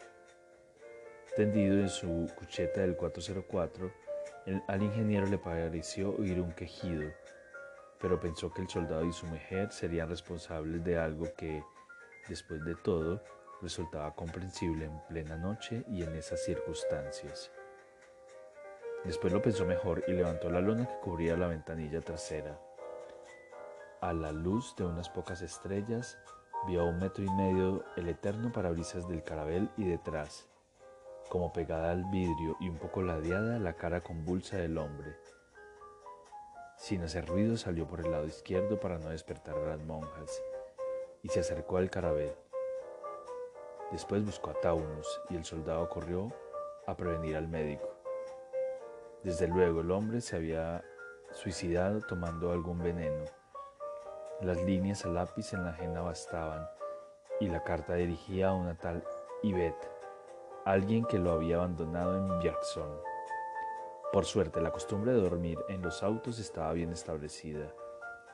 Tendido 1.37 1.79
en 1.79 1.89
su 1.89 2.29
cucheta 2.37 2.83
del 2.83 2.97
404, 2.97 3.93
al 4.69 4.83
ingeniero 4.83 5.27
le 5.27 5.39
pareció 5.39 6.15
oír 6.17 6.41
un 6.41 6.53
quejido 6.53 7.11
pero 8.03 8.19
pensó 8.19 8.53
que 8.53 8.63
el 8.63 8.69
soldado 8.69 9.05
y 9.05 9.13
su 9.13 9.27
mujer 9.27 9.71
serían 9.71 10.09
responsables 10.09 10.83
de 10.85 10.99
algo 10.99 11.33
que, 11.37 11.63
después 12.29 12.63
de 12.65 12.75
todo, 12.75 13.23
resultaba 13.63 14.13
comprensible 14.17 14.87
en 14.87 15.01
plena 15.09 15.37
noche 15.37 15.85
y 15.89 16.03
en 16.03 16.13
esas 16.17 16.43
circunstancias. 16.43 17.53
Después 19.05 19.33
lo 19.33 19.41
pensó 19.41 19.65
mejor 19.65 20.03
y 20.09 20.13
levantó 20.13 20.51
la 20.51 20.61
lona 20.61 20.89
que 20.89 20.99
cubría 20.99 21.37
la 21.37 21.47
ventanilla 21.47 22.01
trasera. 22.01 22.59
A 24.01 24.13
la 24.13 24.33
luz 24.33 24.75
de 24.77 24.85
unas 24.85 25.09
pocas 25.09 25.41
estrellas, 25.41 26.19
vio 26.67 26.81
a 26.81 26.85
un 26.85 26.99
metro 26.99 27.23
y 27.23 27.31
medio 27.31 27.85
el 27.97 28.09
eterno 28.09 28.51
parabrisas 28.51 29.07
del 29.07 29.23
carabel 29.23 29.71
y 29.77 29.85
detrás, 29.85 30.49
como 31.33 31.51
pegada 31.51 31.93
al 31.93 32.05
vidrio 32.05 32.59
y 32.61 32.69
un 32.69 32.77
poco 32.77 33.01
ladeada, 33.01 33.59
la 33.59 33.73
cara 33.73 34.03
convulsa 34.03 34.59
del 34.59 34.77
hombre 34.77 35.17
sin 36.77 37.01
hacer 37.05 37.27
ruido 37.27 37.57
salió 37.57 37.87
por 37.87 38.01
el 38.01 38.11
lado 38.11 38.27
izquierdo 38.27 38.79
para 38.79 38.99
no 38.99 39.09
despertar 39.09 39.57
a 39.57 39.65
las 39.65 39.81
monjas 39.81 40.43
y 41.23 41.29
se 41.31 41.41
acercó 41.41 41.79
al 41.79 41.89
carabel. 41.89 42.35
Después 43.93 44.27
buscó 44.27 44.51
a 44.51 44.61
Taunus 44.61 45.23
y 45.31 45.37
el 45.37 45.47
soldado 45.47 45.89
corrió 45.89 46.35
a 46.87 46.95
prevenir 46.97 47.37
al 47.37 47.49
médico. 47.49 47.89
Desde 49.23 49.49
luego 49.49 49.81
el 49.81 49.91
hombre 49.91 50.21
se 50.21 50.37
había 50.37 50.85
suicidado 51.31 52.03
tomando 52.03 52.53
algún 52.53 52.83
veneno. 52.83 53.25
Las 54.43 54.61
líneas 54.65 55.07
a 55.07 55.09
lápiz 55.09 55.55
en 55.55 55.65
la 55.65 55.71
agenda 55.71 56.03
bastaban 56.03 56.69
y 57.41 57.47
la 57.47 57.63
carta 57.63 57.95
dirigía 57.95 58.49
a 58.49 58.55
una 58.55 58.77
tal 58.77 59.03
Yvette, 59.43 60.02
alguien 60.65 61.05
que 61.05 61.19
lo 61.19 61.33
había 61.33 61.57
abandonado 61.57 62.17
en 62.17 62.41
Jackson. 62.41 62.89
Por 64.13 64.25
suerte, 64.25 64.61
la 64.61 64.71
costumbre 64.71 65.13
de 65.13 65.21
dormir 65.21 65.59
en 65.69 65.83
los 65.83 66.03
autos 66.03 66.39
estaba 66.39 66.73
bien 66.73 66.93
establecida. 66.93 67.73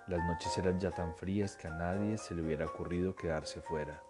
Las 0.08 0.22
noches 0.26 0.56
eran 0.58 0.78
ya 0.78 0.90
tan 0.90 1.14
frías 1.14 1.56
que 1.56 1.68
a 1.68 1.70
nadie 1.70 2.18
se 2.18 2.34
le 2.34 2.42
hubiera 2.42 2.66
ocurrido 2.66 3.14
quedarse 3.14 3.62
fuera. 3.62 4.02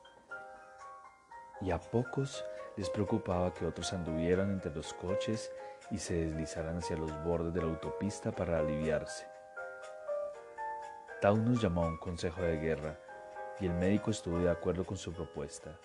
Y 1.61 1.71
a 1.71 1.79
pocos 1.79 2.45
les 2.77 2.91
preocupaba 2.91 3.53
que 3.55 3.67
otros 3.67 3.93
anduvieran 3.93 4.51
entre 4.51 4.75
los 4.75 4.95
coches 4.95 5.53
y 5.91 5.99
se 5.99 6.15
deslizaran 6.15 6.79
hacia 6.79 6.97
los 6.97 7.13
bordes 7.25 7.55
de 7.55 7.63
la 7.63 7.69
autopista 7.69 8.33
para 8.33 8.59
aliviarse. 8.59 9.27
Taunus 11.21 11.61
llamó 11.61 11.85
a 11.85 11.89
un 11.89 11.99
consejo 11.99 12.43
de 12.43 12.57
guerra 12.57 12.99
y 13.61 13.67
el 13.67 13.75
médico 13.75 14.11
estuvo 14.11 14.39
de 14.39 14.51
acuerdo 14.51 14.85
con 14.85 14.97
su 14.97 15.13
propuesta. 15.13 15.77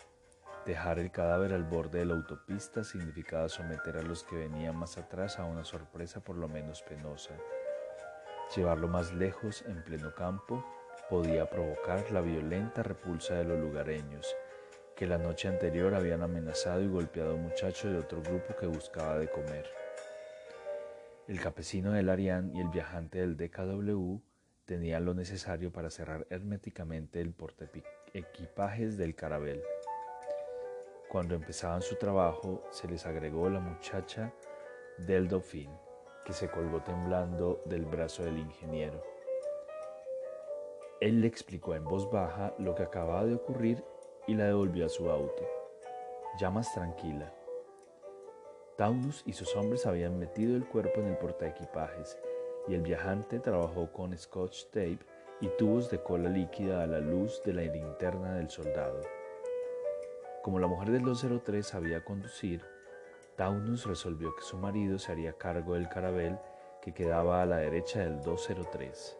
Dejar 0.66 0.98
el 0.98 1.12
cadáver 1.12 1.52
al 1.52 1.64
borde 1.64 2.00
de 2.00 2.06
la 2.06 2.14
autopista 2.14 2.86
significaba 2.86 3.50
someter 3.50 3.98
a 3.98 4.02
los 4.02 4.24
que 4.24 4.38
venían 4.38 4.78
más 4.78 4.98
atrás 4.98 5.38
a 5.38 5.44
una 5.44 5.66
sorpresa 5.66 6.24
por 6.24 6.38
lo 6.38 6.48
menos 6.48 6.82
penosa. 6.84 7.34
Llevarlo 8.56 8.88
más 8.88 9.14
lejos, 9.14 9.64
en 9.68 9.84
pleno 9.84 10.16
campo, 10.16 10.66
podía 11.10 11.50
provocar 11.50 12.10
la 12.12 12.22
violenta 12.22 12.82
repulsa 12.82 13.36
de 13.36 13.44
los 13.44 13.60
lugareños, 13.60 14.34
que 14.96 15.06
la 15.06 15.18
noche 15.18 15.50
anterior 15.50 15.96
habían 15.96 16.22
amenazado 16.22 16.82
y 16.82 16.88
golpeado 16.88 17.32
a 17.32 17.36
un 17.36 17.44
muchacho 17.44 17.90
de 17.90 17.98
otro 17.98 18.22
grupo 18.22 18.56
que 18.56 18.68
buscaba 18.68 19.18
de 19.18 19.30
comer. 19.30 19.66
El 21.28 21.42
campesino 21.42 21.92
del 21.92 22.10
Arián 22.10 22.56
y 22.56 22.62
el 22.62 22.70
viajante 22.70 23.20
del 23.20 23.36
DKW 23.36 24.22
tenían 24.64 25.04
lo 25.04 25.14
necesario 25.14 25.74
para 25.74 25.90
cerrar 25.90 26.26
herméticamente 26.30 27.20
el 27.20 27.36
equipajes 28.14 28.98
del 28.98 29.16
carabel. 29.16 29.62
Cuando 31.14 31.36
empezaban 31.36 31.84
su 31.84 31.96
trabajo, 31.98 32.64
se 32.72 32.88
les 32.88 33.06
agregó 33.06 33.48
la 33.48 33.60
muchacha 33.60 34.34
del 34.98 35.28
Dauphin, 35.28 35.70
que 36.26 36.34
se 36.34 36.50
colgó 36.50 36.82
temblando 36.82 37.62
del 37.66 37.86
brazo 37.86 38.24
del 38.24 38.40
ingeniero. 38.40 39.00
Él 41.00 41.22
le 41.22 41.28
explicó 41.28 41.76
en 41.76 41.84
voz 41.84 42.10
baja 42.10 42.56
lo 42.58 42.74
que 42.74 42.82
acababa 42.82 43.26
de 43.26 43.36
ocurrir 43.36 43.84
y 44.26 44.34
la 44.34 44.46
devolvió 44.46 44.88
a 44.88 44.90
su 44.90 45.08
auto, 45.08 45.48
ya 46.40 46.50
más 46.50 46.74
tranquila. 46.74 47.32
Taunus 48.76 49.22
y 49.28 49.34
sus 49.34 49.56
hombres 49.56 49.86
habían 49.86 50.18
metido 50.18 50.56
el 50.56 50.68
cuerpo 50.68 51.00
en 51.00 51.10
el 51.10 51.18
portaequipajes 51.20 52.18
y 52.68 52.74
el 52.74 52.82
viajante 52.82 53.38
trabajó 53.38 53.94
con 53.94 54.18
scotch 54.18 54.66
tape 54.72 55.06
y 55.42 55.48
tubos 55.60 55.92
de 55.92 56.02
cola 56.02 56.30
líquida 56.30 56.82
a 56.82 56.88
la 56.88 56.98
luz 56.98 57.40
de 57.46 57.54
la 57.54 57.62
linterna 57.62 58.34
del 58.34 58.50
soldado. 58.50 59.00
Como 60.44 60.60
la 60.60 60.68
mujer 60.68 60.92
del 60.92 61.04
203 61.04 61.66
sabía 61.66 62.04
conducir, 62.04 62.66
Taunus 63.38 63.86
resolvió 63.86 64.36
que 64.36 64.42
su 64.42 64.58
marido 64.58 65.00
se 65.00 65.14
haría 65.14 65.38
cargo 65.38 65.76
del 65.76 65.88
carabel 65.88 66.38
que 66.82 66.94
quedaba 66.94 67.42
a 67.42 67.46
la 67.46 67.60
derecha 67.60 68.02
del 68.02 68.20
203. 68.20 69.18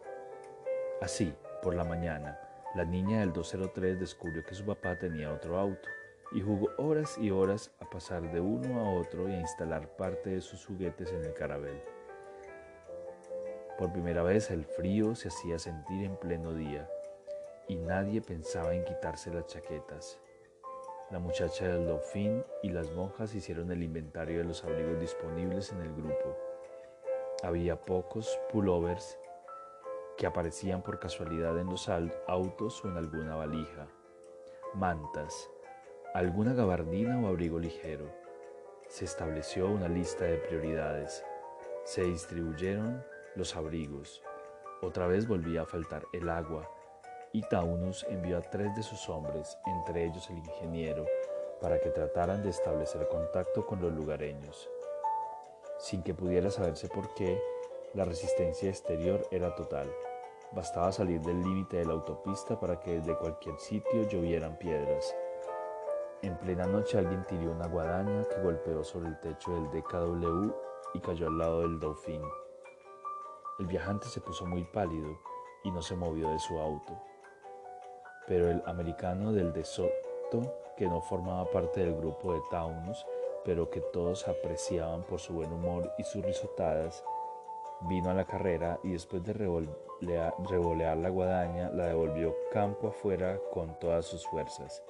Así, 1.00 1.34
por 1.62 1.74
la 1.74 1.84
mañana, 1.84 2.38
la 2.74 2.84
niña 2.84 3.20
del 3.20 3.32
203 3.32 3.98
descubrió 3.98 4.44
que 4.44 4.54
su 4.54 4.66
papá 4.66 4.98
tenía 4.98 5.32
otro 5.32 5.58
auto 5.58 5.88
y 6.32 6.42
jugó 6.42 6.68
horas 6.76 7.16
y 7.16 7.30
horas 7.30 7.70
a 7.80 7.88
pasar 7.88 8.30
de 8.30 8.40
uno 8.40 8.80
a 8.80 8.90
otro 9.00 9.26
y 9.26 9.32
a 9.32 9.40
instalar 9.40 9.96
parte 9.96 10.28
de 10.28 10.42
sus 10.42 10.66
juguetes 10.66 11.10
en 11.10 11.24
el 11.24 11.32
carabel. 11.32 11.80
Por 13.78 13.90
primera 13.92 14.22
vez 14.22 14.50
el 14.50 14.66
frío 14.66 15.14
se 15.14 15.28
hacía 15.28 15.58
sentir 15.58 16.04
en 16.04 16.16
pleno 16.16 16.52
día 16.52 16.86
y 17.66 17.76
nadie 17.76 18.20
pensaba 18.20 18.74
en 18.74 18.84
quitarse 18.84 19.32
las 19.32 19.46
chaquetas. 19.46 20.20
La 21.14 21.20
muchacha 21.20 21.68
del 21.68 21.86
Dauphin 21.86 22.44
y 22.60 22.70
las 22.70 22.90
monjas 22.90 23.36
hicieron 23.36 23.70
el 23.70 23.84
inventario 23.84 24.38
de 24.38 24.44
los 24.46 24.64
abrigos 24.64 24.98
disponibles 24.98 25.70
en 25.70 25.80
el 25.82 25.94
grupo. 25.94 26.36
Había 27.44 27.80
pocos 27.80 28.36
pullovers 28.50 29.16
que 30.18 30.26
aparecían 30.26 30.82
por 30.82 30.98
casualidad 30.98 31.56
en 31.60 31.68
los 31.68 31.88
autos 31.88 32.84
o 32.84 32.88
en 32.88 32.96
alguna 32.96 33.36
valija, 33.36 33.86
mantas, 34.74 35.48
alguna 36.14 36.52
gabardina 36.52 37.20
o 37.20 37.28
abrigo 37.28 37.60
ligero. 37.60 38.10
Se 38.88 39.04
estableció 39.04 39.68
una 39.68 39.86
lista 39.86 40.24
de 40.24 40.38
prioridades. 40.38 41.24
Se 41.84 42.02
distribuyeron 42.02 43.04
los 43.36 43.54
abrigos. 43.54 44.20
Otra 44.82 45.06
vez 45.06 45.28
volvía 45.28 45.62
a 45.62 45.66
faltar 45.66 46.06
el 46.12 46.28
agua 46.28 46.68
y 47.34 47.42
Taunus 47.42 48.06
envió 48.08 48.38
a 48.38 48.42
tres 48.42 48.76
de 48.76 48.82
sus 48.84 49.08
hombres, 49.08 49.58
entre 49.66 50.04
ellos 50.04 50.30
el 50.30 50.38
ingeniero, 50.38 51.04
para 51.60 51.80
que 51.80 51.90
trataran 51.90 52.44
de 52.44 52.50
establecer 52.50 53.08
contacto 53.08 53.66
con 53.66 53.82
los 53.82 53.92
lugareños. 53.92 54.70
Sin 55.80 56.04
que 56.04 56.14
pudiera 56.14 56.48
saberse 56.48 56.88
por 56.88 57.12
qué, 57.14 57.42
la 57.92 58.04
resistencia 58.04 58.70
exterior 58.70 59.26
era 59.32 59.52
total. 59.56 59.92
Bastaba 60.52 60.92
salir 60.92 61.20
del 61.22 61.42
límite 61.42 61.78
de 61.78 61.86
la 61.86 61.94
autopista 61.94 62.60
para 62.60 62.78
que 62.78 63.00
desde 63.00 63.18
cualquier 63.18 63.58
sitio 63.58 64.08
llovieran 64.08 64.56
piedras. 64.56 65.12
En 66.22 66.38
plena 66.38 66.66
noche 66.66 66.98
alguien 66.98 67.26
tiró 67.26 67.50
una 67.50 67.66
guadaña 67.66 68.22
que 68.28 68.42
golpeó 68.42 68.84
sobre 68.84 69.08
el 69.08 69.18
techo 69.18 69.52
del 69.54 69.70
DKW 69.72 70.52
y 70.94 71.00
cayó 71.00 71.26
al 71.26 71.38
lado 71.38 71.62
del 71.62 71.80
Dauphin. 71.80 72.22
El 73.58 73.66
viajante 73.66 74.06
se 74.06 74.20
puso 74.20 74.46
muy 74.46 74.62
pálido 74.62 75.18
y 75.64 75.72
no 75.72 75.82
se 75.82 75.96
movió 75.96 76.30
de 76.30 76.38
su 76.38 76.60
auto 76.60 76.96
pero 78.26 78.50
el 78.50 78.62
americano 78.66 79.32
del 79.32 79.52
De 79.52 79.64
Soto, 79.64 80.72
que 80.76 80.86
no 80.86 81.00
formaba 81.00 81.50
parte 81.50 81.80
del 81.80 81.94
grupo 81.94 82.32
de 82.34 82.40
Taunus, 82.50 83.06
pero 83.44 83.70
que 83.70 83.80
todos 83.80 84.26
apreciaban 84.26 85.02
por 85.02 85.20
su 85.20 85.34
buen 85.34 85.52
humor 85.52 85.92
y 85.98 86.04
sus 86.04 86.24
risotadas, 86.24 87.04
vino 87.82 88.10
a 88.10 88.14
la 88.14 88.24
carrera 88.24 88.78
y 88.82 88.92
después 88.92 89.22
de 89.24 89.34
revolear, 89.34 90.96
la 90.96 91.08
guadaña 91.10 91.70
la 91.70 91.86
devolvió 91.86 92.34
campo 92.50 92.88
afuera 92.88 93.38
con 93.52 93.78
todas 93.78 94.06
sus 94.06 94.26
fuerzas, 94.26 94.82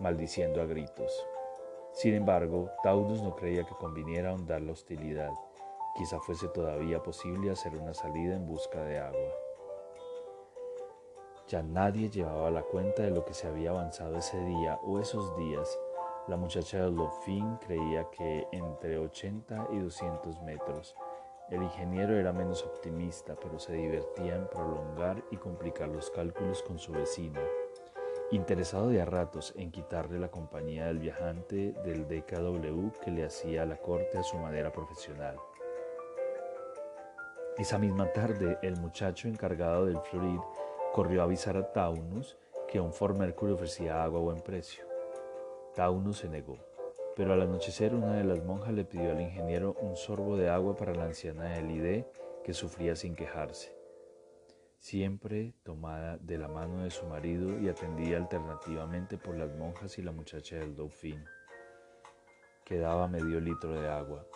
maldiciendo 0.00 0.62
a 0.62 0.66
gritos. 0.66 1.26
Sin 1.92 2.14
embargo, 2.14 2.70
Taunus 2.82 3.22
no 3.22 3.36
creía 3.36 3.64
que 3.64 3.74
conviniera 3.74 4.30
ahondar 4.30 4.60
la 4.62 4.72
hostilidad. 4.72 5.30
Quizá 5.96 6.18
fuese 6.20 6.48
todavía 6.48 7.02
posible 7.02 7.50
hacer 7.50 7.74
una 7.74 7.94
salida 7.94 8.36
en 8.36 8.46
busca 8.46 8.82
de 8.82 8.98
agua. 8.98 9.45
Ya 11.48 11.62
nadie 11.62 12.10
llevaba 12.10 12.50
la 12.50 12.62
cuenta 12.62 13.02
de 13.02 13.12
lo 13.12 13.24
que 13.24 13.32
se 13.32 13.46
había 13.46 13.70
avanzado 13.70 14.16
ese 14.16 14.38
día 14.44 14.80
o 14.82 14.98
esos 14.98 15.36
días, 15.36 15.78
La 16.26 16.36
muchacha 16.36 16.78
de 16.82 16.90
Lofin 16.90 17.56
creía 17.58 18.10
que 18.10 18.48
entre 18.50 18.98
80 18.98 19.68
y 19.70 19.78
200 19.78 20.42
metros. 20.42 20.96
El 21.50 21.62
ingeniero 21.62 22.16
era 22.16 22.32
menos 22.32 22.64
optimista, 22.64 23.36
pero 23.40 23.60
se 23.60 23.74
divertía 23.74 24.34
en 24.34 24.48
prolongar 24.48 25.22
y 25.30 25.36
complicar 25.36 25.88
los 25.88 26.10
cálculos 26.10 26.64
con 26.64 26.80
su 26.80 26.92
vecino, 26.92 27.40
interesado 28.32 28.88
de 28.88 29.00
a 29.00 29.04
ratos 29.04 29.54
en 29.56 29.70
quitarle 29.70 30.18
la 30.18 30.32
compañía 30.32 30.86
del 30.86 30.98
viajante 30.98 31.74
del 31.84 32.08
DKW 32.08 32.90
que 33.00 33.12
le 33.12 33.24
hacía 33.24 33.64
la 33.64 33.76
corte 33.76 34.18
a 34.18 34.24
su 34.24 34.36
manera 34.36 34.72
profesional. 34.72 35.36
Esa 37.56 37.78
misma 37.78 38.12
tarde, 38.12 38.58
el 38.62 38.76
muchacho 38.78 39.28
encargado 39.28 39.86
del 39.86 40.00
Florid 40.00 40.40
corrió 40.96 41.20
a 41.20 41.24
avisar 41.24 41.58
a 41.58 41.72
Taunus 41.74 42.38
que 42.68 42.80
un 42.80 42.90
Ford 42.90 43.18
Mercury 43.18 43.52
ofrecía 43.52 44.02
agua 44.02 44.18
a 44.18 44.22
buen 44.22 44.40
precio. 44.40 44.82
Taunus 45.74 46.20
se 46.20 46.28
negó, 46.30 46.56
pero 47.14 47.34
al 47.34 47.42
anochecer 47.42 47.94
una 47.94 48.14
de 48.14 48.24
las 48.24 48.42
monjas 48.42 48.72
le 48.72 48.86
pidió 48.86 49.10
al 49.10 49.20
ingeniero 49.20 49.76
un 49.82 49.94
sorbo 49.94 50.38
de 50.38 50.48
agua 50.48 50.74
para 50.74 50.94
la 50.94 51.04
anciana 51.04 51.50
del 51.50 51.70
ID 51.70 52.04
que 52.42 52.54
sufría 52.54 52.96
sin 52.96 53.14
quejarse. 53.14 53.76
Siempre 54.78 55.52
tomada 55.64 56.16
de 56.16 56.38
la 56.38 56.48
mano 56.48 56.82
de 56.82 56.90
su 56.90 57.04
marido 57.04 57.60
y 57.60 57.68
atendida 57.68 58.16
alternativamente 58.16 59.18
por 59.18 59.36
las 59.36 59.54
monjas 59.54 59.98
y 59.98 60.02
la 60.02 60.12
muchacha 60.12 60.56
del 60.56 60.74
Dauphin. 60.74 61.22
Quedaba 62.64 63.06
medio 63.06 63.38
litro 63.38 63.78
de 63.78 63.86
agua 63.86 64.26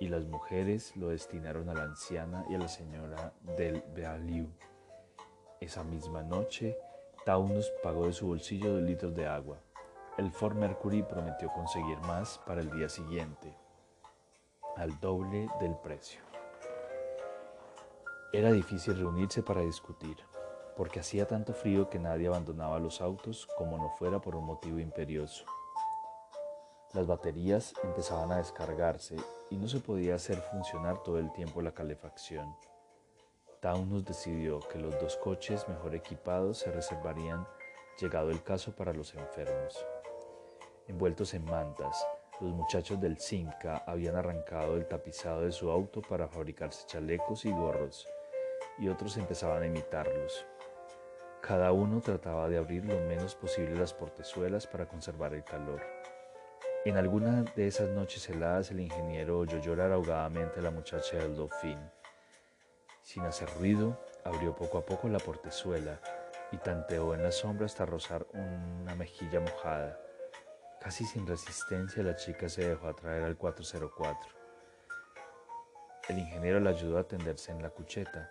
y 0.00 0.08
las 0.08 0.26
mujeres 0.26 0.96
lo 0.96 1.10
destinaron 1.10 1.68
a 1.68 1.74
la 1.74 1.84
anciana 1.84 2.44
y 2.50 2.56
a 2.56 2.58
la 2.58 2.68
señora 2.68 3.32
del 3.56 3.84
Beaulieu. 3.94 4.48
Esa 5.60 5.84
misma 5.84 6.22
noche, 6.22 6.74
Taunus 7.26 7.70
pagó 7.82 8.06
de 8.06 8.14
su 8.14 8.28
bolsillo 8.28 8.72
dos 8.72 8.82
litros 8.82 9.14
de 9.14 9.26
agua. 9.26 9.58
El 10.16 10.32
Ford 10.32 10.56
Mercury 10.56 11.02
prometió 11.02 11.48
conseguir 11.52 11.98
más 11.98 12.40
para 12.46 12.62
el 12.62 12.70
día 12.70 12.88
siguiente, 12.88 13.54
al 14.76 14.98
doble 15.00 15.50
del 15.60 15.76
precio. 15.76 16.22
Era 18.32 18.50
difícil 18.52 18.96
reunirse 18.96 19.42
para 19.42 19.60
discutir, 19.60 20.16
porque 20.78 21.00
hacía 21.00 21.28
tanto 21.28 21.52
frío 21.52 21.90
que 21.90 21.98
nadie 21.98 22.28
abandonaba 22.28 22.78
los 22.78 23.02
autos 23.02 23.46
como 23.58 23.76
no 23.76 23.90
fuera 23.90 24.18
por 24.18 24.36
un 24.36 24.46
motivo 24.46 24.78
imperioso. 24.78 25.44
Las 26.94 27.06
baterías 27.06 27.74
empezaban 27.84 28.32
a 28.32 28.38
descargarse 28.38 29.16
y 29.50 29.58
no 29.58 29.68
se 29.68 29.80
podía 29.80 30.14
hacer 30.14 30.38
funcionar 30.38 31.02
todo 31.02 31.18
el 31.18 31.30
tiempo 31.32 31.60
la 31.60 31.72
calefacción. 31.72 32.56
Taunus 33.60 34.06
decidió 34.06 34.58
que 34.58 34.78
los 34.78 34.98
dos 34.98 35.18
coches 35.18 35.68
mejor 35.68 35.94
equipados 35.94 36.56
se 36.56 36.72
reservarían, 36.72 37.46
llegado 38.00 38.30
el 38.30 38.42
caso, 38.42 38.74
para 38.74 38.94
los 38.94 39.14
enfermos. 39.14 39.86
Envueltos 40.88 41.34
en 41.34 41.44
mantas, 41.44 42.06
los 42.40 42.54
muchachos 42.54 42.98
del 43.02 43.18
Cinca 43.18 43.84
habían 43.86 44.16
arrancado 44.16 44.76
el 44.76 44.88
tapizado 44.88 45.42
de 45.42 45.52
su 45.52 45.70
auto 45.70 46.00
para 46.00 46.26
fabricarse 46.26 46.86
chalecos 46.86 47.44
y 47.44 47.50
gorros, 47.50 48.08
y 48.78 48.88
otros 48.88 49.18
empezaban 49.18 49.62
a 49.62 49.66
imitarlos. 49.66 50.46
Cada 51.42 51.72
uno 51.72 52.00
trataba 52.00 52.48
de 52.48 52.56
abrir 52.56 52.86
lo 52.86 52.98
menos 53.00 53.34
posible 53.34 53.78
las 53.78 53.92
portezuelas 53.92 54.66
para 54.66 54.88
conservar 54.88 55.34
el 55.34 55.44
calor. 55.44 55.82
En 56.86 56.96
alguna 56.96 57.42
de 57.42 57.66
esas 57.66 57.90
noches 57.90 58.26
heladas 58.30 58.70
el 58.70 58.80
ingeniero 58.80 59.40
oyó 59.40 59.58
llorar 59.58 59.92
ahogadamente 59.92 60.60
a 60.60 60.62
la 60.62 60.70
muchacha 60.70 61.18
del 61.18 61.36
Dauphin. 61.36 61.78
Sin 63.02 63.24
hacer 63.24 63.48
ruido, 63.58 63.98
abrió 64.24 64.54
poco 64.54 64.78
a 64.78 64.86
poco 64.86 65.08
la 65.08 65.18
portezuela 65.18 66.00
y 66.52 66.58
tanteó 66.58 67.14
en 67.14 67.22
la 67.22 67.32
sombra 67.32 67.66
hasta 67.66 67.86
rozar 67.86 68.26
una 68.32 68.94
mejilla 68.94 69.40
mojada. 69.40 69.98
Casi 70.80 71.04
sin 71.04 71.26
resistencia 71.26 72.02
la 72.02 72.16
chica 72.16 72.48
se 72.48 72.68
dejó 72.68 72.88
atraer 72.88 73.24
al 73.24 73.36
404. 73.36 74.30
El 76.08 76.18
ingeniero 76.18 76.58
la 76.60 76.70
ayudó 76.70 76.98
a 76.98 77.04
tenderse 77.06 77.52
en 77.52 77.62
la 77.62 77.70
cucheta, 77.70 78.30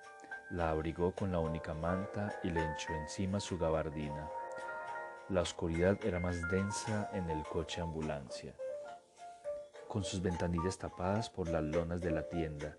la 0.49 0.71
abrigó 0.71 1.13
con 1.13 1.31
la 1.31 1.39
única 1.39 1.73
manta 1.73 2.39
y 2.43 2.49
le 2.49 2.61
echó 2.73 2.91
encima 2.93 3.39
su 3.39 3.57
gabardina. 3.57 4.29
La 5.29 5.41
oscuridad 5.41 5.97
era 6.03 6.19
más 6.19 6.49
densa 6.49 7.09
en 7.13 7.29
el 7.29 7.43
coche 7.43 7.81
ambulancia, 7.81 8.55
con 9.87 10.03
sus 10.03 10.21
ventanillas 10.21 10.77
tapadas 10.77 11.29
por 11.29 11.47
las 11.47 11.63
lonas 11.63 12.01
de 12.01 12.11
la 12.11 12.27
tienda. 12.27 12.75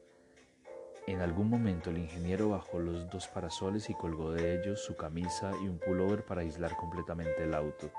En 1.11 1.23
algún 1.23 1.51
momento 1.51 1.91
el 1.91 1.99
ingeniero 1.99 2.51
bajó 2.51 2.79
los 2.79 3.11
dos 3.11 3.27
parasoles 3.27 3.91
y 3.91 3.95
colgó 3.95 4.31
de 4.31 4.55
ellos 4.55 4.85
su 4.85 4.95
camisa 4.95 5.51
y 5.61 5.67
un 5.67 5.81
pullover 5.81 6.25
para 6.25 6.43
aislar 6.43 6.77
completamente 6.77 7.43
el 7.43 7.53
auto. 7.53 7.91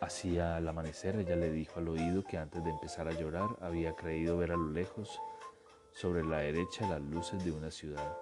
Hacia 0.00 0.58
el 0.58 0.68
amanecer 0.68 1.16
ella 1.16 1.34
le 1.34 1.50
dijo 1.50 1.80
al 1.80 1.88
oído 1.88 2.22
que 2.22 2.38
antes 2.38 2.62
de 2.62 2.70
empezar 2.70 3.08
a 3.08 3.10
llorar 3.10 3.48
había 3.60 3.96
creído 3.96 4.38
ver 4.38 4.52
a 4.52 4.56
lo 4.56 4.70
lejos, 4.70 5.20
sobre 5.90 6.24
la 6.24 6.38
derecha, 6.38 6.88
las 6.88 7.02
luces 7.02 7.44
de 7.44 7.50
una 7.50 7.72
ciudad. 7.72 8.16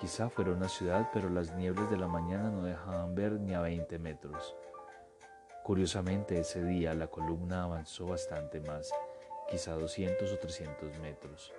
Quizá 0.00 0.30
fuera 0.30 0.52
una 0.52 0.70
ciudad, 0.70 1.10
pero 1.12 1.28
las 1.28 1.54
nieblas 1.54 1.90
de 1.90 1.98
la 1.98 2.08
mañana 2.08 2.50
no 2.50 2.62
dejaban 2.62 3.14
ver 3.14 3.32
ni 3.32 3.52
a 3.52 3.60
20 3.60 3.98
metros. 3.98 4.56
Curiosamente, 5.62 6.40
ese 6.40 6.64
día 6.64 6.94
la 6.94 7.08
columna 7.08 7.64
avanzó 7.64 8.06
bastante 8.06 8.58
más, 8.60 8.90
quizá 9.48 9.74
200 9.74 10.32
o 10.32 10.38
300 10.38 10.98
metros. 10.98 11.52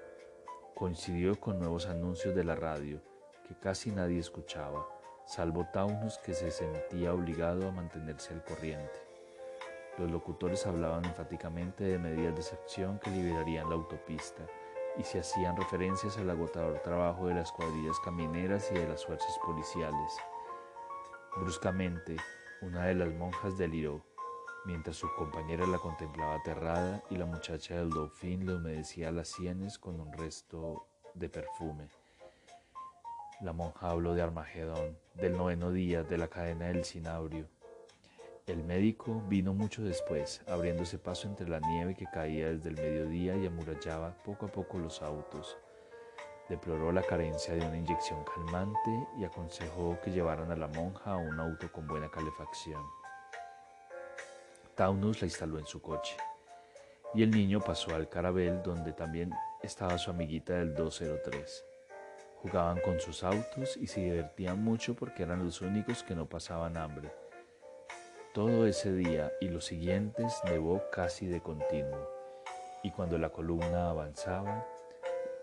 Coincidió 0.75 1.39
con 1.39 1.59
nuevos 1.59 1.87
anuncios 1.87 2.35
de 2.35 2.43
la 2.43 2.55
radio 2.55 3.01
que 3.47 3.55
casi 3.55 3.91
nadie 3.91 4.19
escuchaba, 4.19 4.87
salvo 5.25 5.67
Taunus 5.71 6.17
que 6.17 6.33
se 6.33 6.51
sentía 6.51 7.13
obligado 7.13 7.67
a 7.67 7.71
mantenerse 7.71 8.33
al 8.33 8.43
corriente. 8.43 8.99
Los 9.97 10.11
locutores 10.11 10.67
hablaban 10.67 11.05
enfáticamente 11.05 11.83
de 11.83 11.97
medidas 11.97 12.35
de 12.35 12.43
sección 12.43 12.99
que 12.99 13.09
liberarían 13.09 13.69
la 13.69 13.75
autopista 13.75 14.45
y 14.97 15.03
se 15.03 15.19
hacían 15.19 15.55
referencias 15.55 16.17
al 16.17 16.29
agotador 16.29 16.79
trabajo 16.79 17.27
de 17.27 17.35
las 17.35 17.51
cuadrillas 17.51 17.99
camineras 18.01 18.69
y 18.71 18.75
de 18.75 18.87
las 18.87 19.05
fuerzas 19.05 19.35
policiales. 19.45 20.17
Bruscamente, 21.37 22.17
una 22.61 22.85
de 22.85 22.95
las 22.95 23.13
monjas 23.13 23.57
deliró, 23.57 24.01
mientras 24.67 24.97
su 24.97 25.07
compañera 25.15 25.65
la 25.65 25.79
contemplaba 25.79 26.35
aterrada 26.35 27.01
y 27.09 27.15
la 27.15 27.25
muchacha 27.25 27.77
del 27.77 27.89
Dauphin 27.89 28.45
le 28.45 28.53
humedecía 28.53 29.11
las 29.11 29.29
sienes 29.29 29.79
con 29.79 29.99
un 29.99 30.13
resto 30.13 30.85
de 31.15 31.29
perfume. 31.29 31.89
La 33.41 33.53
monja 33.53 33.89
habló 33.89 34.13
de 34.13 34.21
Armagedón, 34.21 34.95
del 35.15 35.35
noveno 35.35 35.71
día, 35.71 36.03
de 36.03 36.19
la 36.19 36.27
cadena 36.27 36.67
del 36.67 36.85
cinabrio, 36.85 37.47
el 38.47 38.63
médico 38.63 39.21
vino 39.27 39.53
mucho 39.53 39.83
después, 39.83 40.41
abriéndose 40.47 40.97
paso 40.97 41.27
entre 41.27 41.49
la 41.49 41.59
nieve 41.59 41.95
que 41.95 42.05
caía 42.05 42.47
desde 42.47 42.69
el 42.69 42.77
mediodía 42.77 43.35
y 43.35 43.45
amurallaba 43.45 44.15
poco 44.23 44.45
a 44.45 44.49
poco 44.49 44.77
los 44.77 45.01
autos. 45.01 45.57
Deploró 46.47 46.93
la 46.93 47.01
carencia 47.01 47.53
de 47.55 47.67
una 47.67 47.77
inyección 47.77 48.23
calmante 48.23 49.05
y 49.19 49.25
aconsejó 49.25 49.99
que 50.01 50.11
llevaran 50.11 50.49
a 50.49 50.55
la 50.55 50.69
monja 50.69 51.11
a 51.11 51.17
un 51.17 51.37
auto 51.37 51.69
con 51.73 51.87
buena 51.87 52.09
calefacción. 52.09 52.81
Taunus 54.77 55.21
la 55.21 55.27
instaló 55.27 55.59
en 55.59 55.65
su 55.65 55.81
coche 55.81 56.15
y 57.13 57.23
el 57.23 57.31
niño 57.31 57.59
pasó 57.59 57.93
al 57.93 58.07
carabel 58.07 58.61
donde 58.63 58.93
también 58.93 59.33
estaba 59.61 59.97
su 59.97 60.11
amiguita 60.11 60.53
del 60.53 60.73
203. 60.73 61.65
Jugaban 62.37 62.79
con 62.79 63.01
sus 63.01 63.25
autos 63.25 63.75
y 63.75 63.87
se 63.87 63.99
divertían 63.99 64.63
mucho 64.63 64.95
porque 64.95 65.23
eran 65.23 65.43
los 65.43 65.61
únicos 65.61 66.03
que 66.03 66.15
no 66.15 66.29
pasaban 66.29 66.77
hambre 66.77 67.11
todo 68.37 68.67
ese 68.67 68.93
día 68.93 69.33
y 69.41 69.47
los 69.47 69.65
siguientes 69.65 70.41
nevó 70.45 70.83
casi 70.91 71.25
de 71.25 71.41
continuo, 71.41 72.07
y 72.83 72.91
cuando 72.91 73.17
la 73.17 73.31
columna 73.31 73.89
avanzaba, 73.89 74.63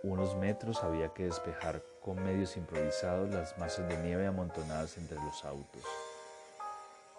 unos 0.04 0.36
metros 0.36 0.84
había 0.84 1.08
que 1.08 1.24
despejar 1.24 1.82
con 2.00 2.22
medios 2.22 2.56
improvisados 2.56 3.34
las 3.34 3.58
masas 3.58 3.88
de 3.88 4.00
nieve 4.00 4.28
amontonadas 4.28 4.96
entre 4.96 5.16
los 5.16 5.44
autos. 5.44 5.82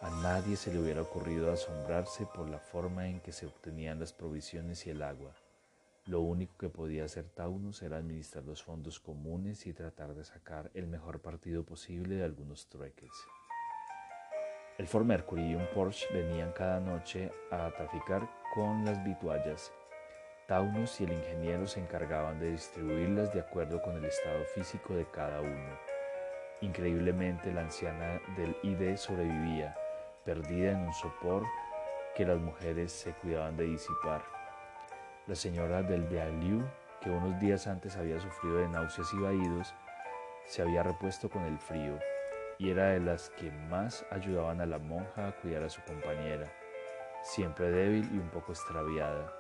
A 0.06 0.12
nadie 0.22 0.56
se 0.56 0.72
le 0.72 0.80
hubiera 0.80 1.02
ocurrido 1.02 1.52
asombrarse 1.52 2.28
por 2.28 2.48
la 2.48 2.60
forma 2.60 3.08
en 3.08 3.22
que 3.22 3.32
se 3.32 3.48
obtenían 3.48 4.00
las 4.00 4.14
provisiones 4.14 4.86
y 4.86 4.92
el 4.92 5.02
agua. 5.02 5.34
Lo 6.06 6.22
único 6.22 6.56
que 6.60 6.70
podía 6.70 7.06
hacer 7.06 7.28
Taunus 7.30 7.82
era 7.82 7.98
administrar 7.98 8.44
los 8.44 8.62
fondos 8.62 9.00
comunes 9.00 9.66
y 9.66 9.74
tratar 9.74 10.14
de 10.14 10.24
sacar 10.24 10.70
el 10.76 10.86
mejor 10.86 11.22
partido 11.24 11.64
posible 11.64 12.18
de 12.18 12.24
algunos 12.24 12.70
trueques. 12.70 13.10
El 14.78 14.88
Ford 14.88 15.06
Mercury 15.06 15.42
y 15.42 15.56
un 15.56 15.66
Porsche 15.74 16.06
venían 16.14 16.52
cada 16.52 16.80
noche 16.80 17.32
a 17.50 17.72
traficar 17.76 18.30
con 18.54 18.86
las 18.86 19.04
vituallas. 19.04 19.72
Taunus 20.48 21.02
y 21.02 21.06
el 21.06 21.14
ingeniero 21.14 21.66
se 21.66 21.80
encargaban 21.80 22.40
de 22.40 22.52
distribuirlas 22.52 23.34
de 23.34 23.40
acuerdo 23.40 23.82
con 23.82 23.96
el 23.96 24.06
estado 24.06 24.46
físico 24.54 24.94
de 24.94 25.10
cada 25.10 25.42
uno. 25.42 25.80
Increíblemente 26.62 27.52
la 27.52 27.62
anciana 27.62 28.22
del 28.38 28.56
ID 28.62 28.98
sobrevivía, 28.98 29.76
perdida 30.26 30.72
en 30.72 30.88
un 30.88 30.94
sopor 30.94 31.44
que 32.16 32.26
las 32.26 32.40
mujeres 32.40 32.92
se 32.92 33.14
cuidaban 33.14 33.56
de 33.56 33.66
disipar. 33.66 34.24
La 35.28 35.36
señora 35.36 35.84
del 35.84 36.04
Beaulieu, 36.04 36.66
que 37.00 37.10
unos 37.10 37.40
días 37.40 37.68
antes 37.68 37.96
había 37.96 38.20
sufrido 38.20 38.58
de 38.58 38.68
náuseas 38.68 39.14
y 39.14 39.20
vaídos, 39.20 39.74
se 40.46 40.62
había 40.62 40.84
repuesto 40.84 41.30
con 41.30 41.44
el 41.44 41.58
frío 41.60 42.00
y 42.58 42.70
era 42.70 42.90
de 42.90 43.00
las 43.00 43.30
que 43.32 43.52
más 43.70 44.06
ayudaban 44.12 44.62
a 44.62 44.66
la 44.66 44.80
monja 44.80 45.28
a 45.28 45.36
cuidar 45.36 45.64
a 45.64 45.70
su 45.70 45.82
compañera, 45.84 46.52
siempre 47.22 47.70
débil 47.70 48.10
y 48.14 48.18
un 48.18 48.30
poco 48.30 48.52
extraviada. 48.52 49.32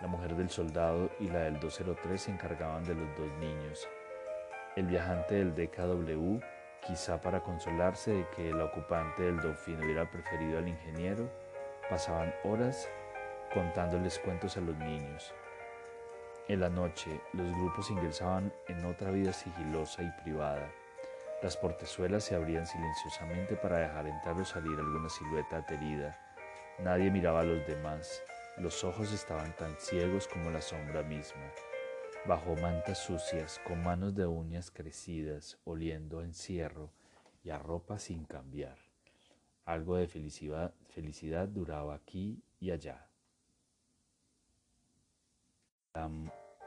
La 0.00 0.06
mujer 0.08 0.34
del 0.36 0.50
soldado 0.50 1.10
y 1.20 1.28
la 1.28 1.40
del 1.40 1.60
203 1.60 2.20
se 2.20 2.30
encargaban 2.30 2.84
de 2.84 2.94
los 2.94 3.08
dos 3.16 3.30
niños. 3.40 3.88
El 4.74 4.86
viajante 4.86 5.34
del 5.34 5.54
DKW, 5.54 6.40
quizá 6.86 7.20
para 7.20 7.40
consolarse 7.40 8.12
de 8.12 8.28
que 8.30 8.50
el 8.50 8.60
ocupante 8.60 9.22
del 9.22 9.40
Dolphin 9.40 9.82
hubiera 9.82 10.10
preferido 10.10 10.58
al 10.58 10.68
ingeniero, 10.68 11.30
pasaban 11.88 12.34
horas 12.44 12.88
contándoles 13.52 14.18
cuentos 14.18 14.56
a 14.56 14.60
los 14.60 14.76
niños. 14.76 15.32
En 16.48 16.60
la 16.60 16.68
noche, 16.68 17.20
los 17.32 17.50
grupos 17.56 17.90
ingresaban 17.90 18.52
en 18.68 18.84
otra 18.84 19.10
vida 19.10 19.32
sigilosa 19.32 20.02
y 20.02 20.10
privada. 20.22 20.68
Las 21.42 21.56
portezuelas 21.56 22.24
se 22.24 22.34
abrían 22.34 22.66
silenciosamente 22.66 23.56
para 23.56 23.78
dejar 23.78 24.06
entrar 24.06 24.36
o 24.40 24.44
salir 24.44 24.78
alguna 24.78 25.08
silueta 25.08 25.58
aterida. 25.58 26.18
Nadie 26.78 27.10
miraba 27.10 27.40
a 27.40 27.44
los 27.44 27.66
demás. 27.66 28.22
Los 28.58 28.82
ojos 28.84 29.12
estaban 29.12 29.54
tan 29.56 29.76
ciegos 29.78 30.26
como 30.28 30.50
la 30.50 30.60
sombra 30.60 31.02
misma. 31.02 31.42
Bajo 32.24 32.54
mantas 32.54 32.98
sucias, 32.98 33.60
con 33.66 33.82
manos 33.82 34.14
de 34.14 34.26
uñas 34.26 34.70
crecidas, 34.70 35.58
oliendo 35.64 36.20
a 36.20 36.24
encierro 36.24 36.92
y 37.42 37.50
a 37.50 37.58
ropa 37.58 37.98
sin 37.98 38.24
cambiar. 38.24 38.78
Algo 39.64 39.96
de 39.96 40.06
felicidad, 40.06 41.48
duraba 41.48 41.96
aquí 41.96 42.40
y 42.60 42.70
allá. 42.70 43.08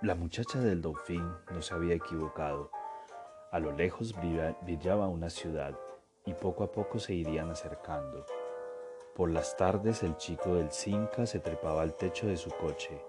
La, 0.02 0.14
muchacha 0.14 0.60
del 0.60 0.82
Dolphin 0.82 1.26
no 1.50 1.62
se 1.62 1.74
había 1.74 1.96
equivocado. 1.96 2.70
A 3.52 3.60
lo 3.60 3.72
lejos 3.72 4.14
brillaba 4.62 5.08
una 5.08 5.30
ciudad 5.30 5.80
y 6.26 6.34
poco 6.34 6.66
a 6.66 6.72
poco 6.74 7.00
se 7.00 7.14
irían 7.14 7.50
acercando. 7.50 8.26
Por 9.16 9.32
las 9.32 9.56
tardes 9.56 10.04
el 10.04 10.18
chico 10.18 10.56
del 10.56 10.70
Cinca 10.72 11.26
se 11.26 11.40
trepaba 11.40 11.82
al 11.82 11.96
techo 11.96 12.28
de 12.28 12.36
su 12.36 12.50
coche, 12.50 13.02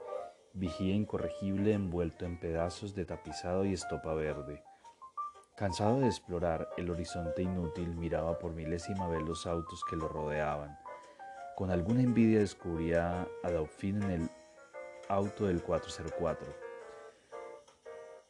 vigía 0.57 0.95
incorregible 0.95 1.73
envuelto 1.73 2.25
en 2.25 2.41
pedazos 2.41 2.95
de 2.95 3.05
tapizado 3.05 3.65
y 3.65 3.73
estopa 3.73 4.15
verde. 4.15 4.63
Cansado 5.57 6.01
de 6.01 6.07
explorar 6.07 6.69
el 6.77 6.91
horizonte 6.91 7.43
inútil, 7.43 7.95
miraba 7.95 8.39
por 8.39 8.53
milésima 8.53 9.09
vez 9.09 9.23
los 9.23 9.47
autos 9.47 9.85
que 9.89 9.97
lo 9.97 10.09
rodeaban. 10.09 10.79
Con 11.55 11.71
alguna 11.71 12.03
envidia 12.03 12.41
descubría 12.41 13.29
a 13.43 13.51
Dauphin 13.51 14.03
en 14.03 14.11
el 14.11 14.31
auto 15.09 15.47
del 15.47 15.63
404. 15.63 16.47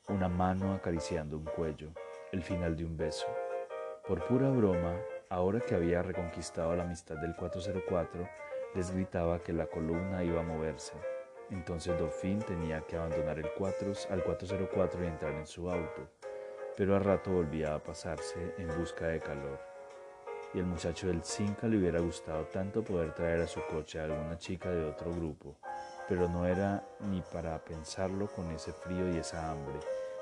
Una 0.08 0.28
mano 0.28 0.74
acariciando 0.74 1.36
un 1.36 1.44
cuello, 1.44 1.90
el 2.30 2.42
final 2.42 2.76
de 2.76 2.84
un 2.84 2.96
beso. 2.96 3.26
Por 4.06 4.24
pura 4.26 4.50
broma, 4.50 4.94
Ahora 5.28 5.58
que 5.58 5.74
había 5.74 6.02
reconquistado 6.02 6.76
la 6.76 6.84
amistad 6.84 7.16
del 7.16 7.34
404, 7.34 8.28
les 8.76 8.92
gritaba 8.92 9.40
que 9.40 9.52
la 9.52 9.66
columna 9.66 10.22
iba 10.22 10.40
a 10.40 10.44
moverse. 10.44 10.92
Entonces 11.50 11.98
Dolphin 11.98 12.40
tenía 12.40 12.80
que 12.82 12.96
abandonar 12.96 13.38
el 13.38 13.50
4 13.56 13.92
al 14.10 14.24
404 14.24 15.04
y 15.04 15.06
entrar 15.06 15.32
en 15.34 15.46
su 15.46 15.70
auto, 15.70 16.08
pero 16.76 16.96
a 16.96 16.98
rato 16.98 17.30
volvía 17.30 17.74
a 17.74 17.82
pasarse 17.82 18.54
en 18.58 18.68
busca 18.78 19.06
de 19.06 19.20
calor. 19.20 19.60
Y 20.54 20.58
el 20.58 20.66
muchacho 20.66 21.08
del 21.08 21.22
Cinca 21.22 21.68
le 21.68 21.78
hubiera 21.78 22.00
gustado 22.00 22.46
tanto 22.46 22.82
poder 22.82 23.14
traer 23.14 23.42
a 23.42 23.46
su 23.46 23.60
coche 23.70 24.00
a 24.00 24.04
alguna 24.04 24.38
chica 24.38 24.70
de 24.70 24.84
otro 24.84 25.12
grupo, 25.12 25.56
pero 26.08 26.28
no 26.28 26.46
era 26.46 26.86
ni 27.00 27.20
para 27.20 27.58
pensarlo 27.64 28.26
con 28.28 28.50
ese 28.50 28.72
frío 28.72 29.12
y 29.12 29.18
esa 29.18 29.50
hambre 29.50 29.78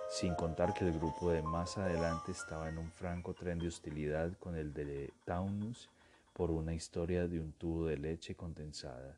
sin 0.09 0.35
contar 0.35 0.75
que 0.75 0.85
el 0.85 0.93
grupo 0.93 1.31
de 1.31 1.43
más 1.43 1.79
adelante 1.79 2.33
estaba 2.33 2.69
en 2.69 2.79
un 2.79 2.91
franco 2.93 3.35
tren 3.35 3.59
de 3.59 3.69
hostilidad 3.69 4.33
con 4.39 4.55
el 4.55 4.73
de 4.73 5.13
Taunus 5.25 5.89
por 6.33 6.51
una 6.51 6.75
historia 6.75 7.27
de 7.27 7.41
un 7.41 7.53
tubo 7.53 7.87
de 7.87 7.97
leche 7.97 8.35
condensada. 8.35 9.17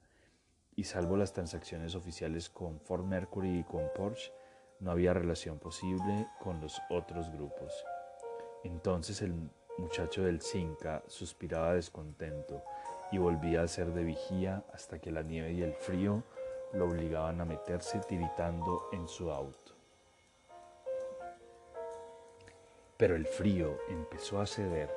Y 0.77 0.85
salvo 0.85 1.17
las 1.17 1.33
transacciones 1.33 1.95
oficiales 1.95 2.49
con 2.49 2.79
Ford 2.81 3.05
Mercury 3.05 3.61
y 3.61 3.65
con 3.65 3.91
Porsche, 3.95 4.33
no 4.81 4.91
había 4.91 5.15
relación 5.15 5.59
posible 5.59 6.29
con 6.39 6.61
los 6.61 6.81
otros 6.91 7.31
grupos. 7.33 7.73
Entonces 8.63 9.23
el 9.23 9.35
muchacho 9.79 10.25
del 10.25 10.41
Cinca 10.41 11.03
suspiraba 11.07 11.75
descontento 11.75 12.63
y 13.13 13.19
volvía 13.19 13.63
a 13.63 13.69
ser 13.69 13.93
de 13.93 14.05
vigía 14.05 14.65
hasta 14.73 14.99
que 14.99 15.11
la 15.11 15.23
nieve 15.23 15.53
y 15.53 15.63
el 15.63 15.75
frío 15.75 16.23
lo 16.73 16.87
obligaban 16.87 17.41
a 17.41 17.45
meterse 17.45 18.01
tiritando 18.01 18.89
en 18.93 19.07
su 19.09 19.31
auto. 19.31 19.73
Pero 22.97 23.15
el 23.15 23.27
frío 23.27 23.79
empezó 23.89 24.41
a 24.41 24.47
ceder 24.47 24.91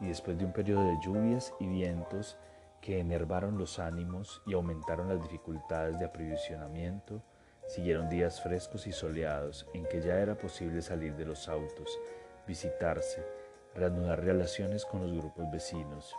y 0.00 0.08
después 0.08 0.38
de 0.38 0.44
un 0.44 0.52
periodo 0.52 0.84
de 0.84 0.98
lluvias 1.02 1.54
y 1.60 1.66
vientos 1.66 2.36
que 2.80 3.00
enervaron 3.00 3.58
los 3.58 3.78
ánimos 3.78 4.42
y 4.46 4.54
aumentaron 4.54 5.08
las 5.08 5.22
dificultades 5.22 5.98
de 5.98 6.04
aprovisionamiento, 6.04 7.22
siguieron 7.66 8.08
días 8.08 8.40
frescos 8.40 8.86
y 8.86 8.92
soleados 8.92 9.66
en 9.74 9.86
que 9.86 10.00
ya 10.00 10.20
era 10.20 10.36
posible 10.36 10.82
salir 10.82 11.16
de 11.16 11.24
los 11.24 11.48
autos, 11.48 11.98
visitarse, 12.46 13.26
reanudar 13.74 14.24
relaciones 14.24 14.84
con 14.84 15.02
los 15.02 15.12
grupos 15.12 15.50
vecinos. 15.50 16.14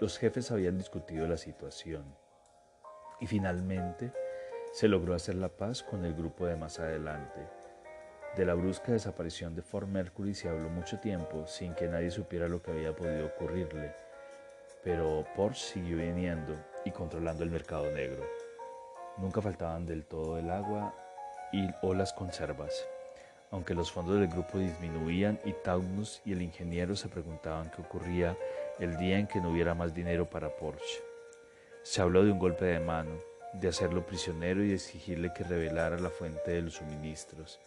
Los 0.00 0.18
jefes 0.18 0.50
habían 0.50 0.76
discutido 0.76 1.26
la 1.26 1.36
situación. 1.36 2.04
Y 3.20 3.26
finalmente 3.26 4.12
se 4.72 4.88
logró 4.88 5.14
hacer 5.14 5.36
la 5.36 5.48
paz 5.48 5.82
con 5.82 6.04
el 6.04 6.14
grupo 6.14 6.46
de 6.46 6.56
más 6.56 6.78
adelante. 6.78 7.48
De 8.36 8.44
la 8.44 8.52
brusca 8.52 8.92
desaparición 8.92 9.54
de 9.54 9.62
Fort 9.62 9.88
Mercury 9.88 10.34
se 10.34 10.50
habló 10.50 10.68
mucho 10.68 10.98
tiempo 11.00 11.46
sin 11.46 11.74
que 11.74 11.88
nadie 11.88 12.10
supiera 12.10 12.48
lo 12.48 12.60
que 12.60 12.72
había 12.72 12.94
podido 12.94 13.26
ocurrirle, 13.28 13.94
pero 14.86 15.24
Porsche 15.34 15.72
siguió 15.72 15.96
viniendo 15.96 16.54
y 16.84 16.92
controlando 16.92 17.42
el 17.42 17.50
mercado 17.50 17.90
negro. 17.90 18.22
Nunca 19.16 19.42
faltaban 19.42 19.84
del 19.84 20.04
todo 20.04 20.38
el 20.38 20.48
agua 20.48 20.94
y, 21.52 21.68
o 21.82 21.92
las 21.92 22.12
conservas. 22.12 22.86
Aunque 23.50 23.74
los 23.74 23.90
fondos 23.90 24.20
del 24.20 24.28
grupo 24.28 24.58
disminuían 24.58 25.40
y 25.44 25.54
Taunus 25.54 26.22
y 26.24 26.34
el 26.34 26.42
ingeniero 26.42 26.94
se 26.94 27.08
preguntaban 27.08 27.68
qué 27.72 27.82
ocurría 27.82 28.38
el 28.78 28.96
día 28.96 29.18
en 29.18 29.26
que 29.26 29.40
no 29.40 29.50
hubiera 29.50 29.74
más 29.74 29.92
dinero 29.92 30.30
para 30.30 30.54
Porsche. 30.54 31.02
Se 31.82 32.00
habló 32.00 32.24
de 32.24 32.30
un 32.30 32.38
golpe 32.38 32.66
de 32.66 32.78
mano, 32.78 33.18
de 33.54 33.66
hacerlo 33.66 34.06
prisionero 34.06 34.62
y 34.62 34.68
de 34.68 34.74
exigirle 34.74 35.32
que 35.34 35.42
revelara 35.42 35.98
la 35.98 36.10
fuente 36.10 36.52
de 36.52 36.62
los 36.62 36.74
suministros 36.74 37.58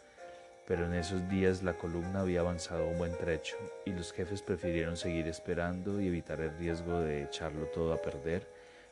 pero 0.70 0.86
en 0.86 0.94
esos 0.94 1.28
días 1.28 1.64
la 1.64 1.74
columna 1.74 2.20
había 2.20 2.42
avanzado 2.42 2.88
un 2.88 3.00
buen 3.00 3.18
trecho 3.18 3.58
y 3.86 3.92
los 3.92 4.14
jefes 4.14 4.44
prefirieron 4.44 4.98
seguir 4.98 5.28
esperando 5.28 6.00
y 6.00 6.06
evitar 6.06 6.40
el 6.42 6.56
riesgo 6.60 7.00
de 7.00 7.24
echarlo 7.24 7.66
todo 7.74 7.92
a 7.92 7.98
perder 7.98 8.48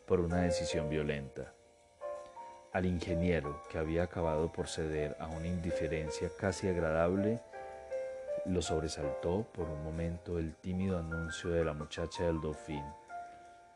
por 0.08 0.20
una 0.20 0.42
decisión 0.42 0.90
violenta. 0.90 1.54
Al 2.74 2.88
ingeniero, 2.88 3.62
que 3.70 3.78
había 3.78 4.02
acabado 4.02 4.52
por 4.52 4.68
ceder 4.68 5.16
a 5.20 5.28
una 5.28 5.46
indiferencia 5.46 6.32
casi 6.36 6.68
agradable, 6.68 7.42
lo 8.48 8.64
sobresaltó 8.64 9.46
por 9.54 9.70
un 9.70 9.84
momento 9.84 10.40
el 10.40 10.56
tímido 10.56 10.98
anuncio 10.98 11.52
de 11.52 11.64
la 11.64 11.74
muchacha 11.74 12.24
del 12.24 12.42
Dauphin, 12.42 12.86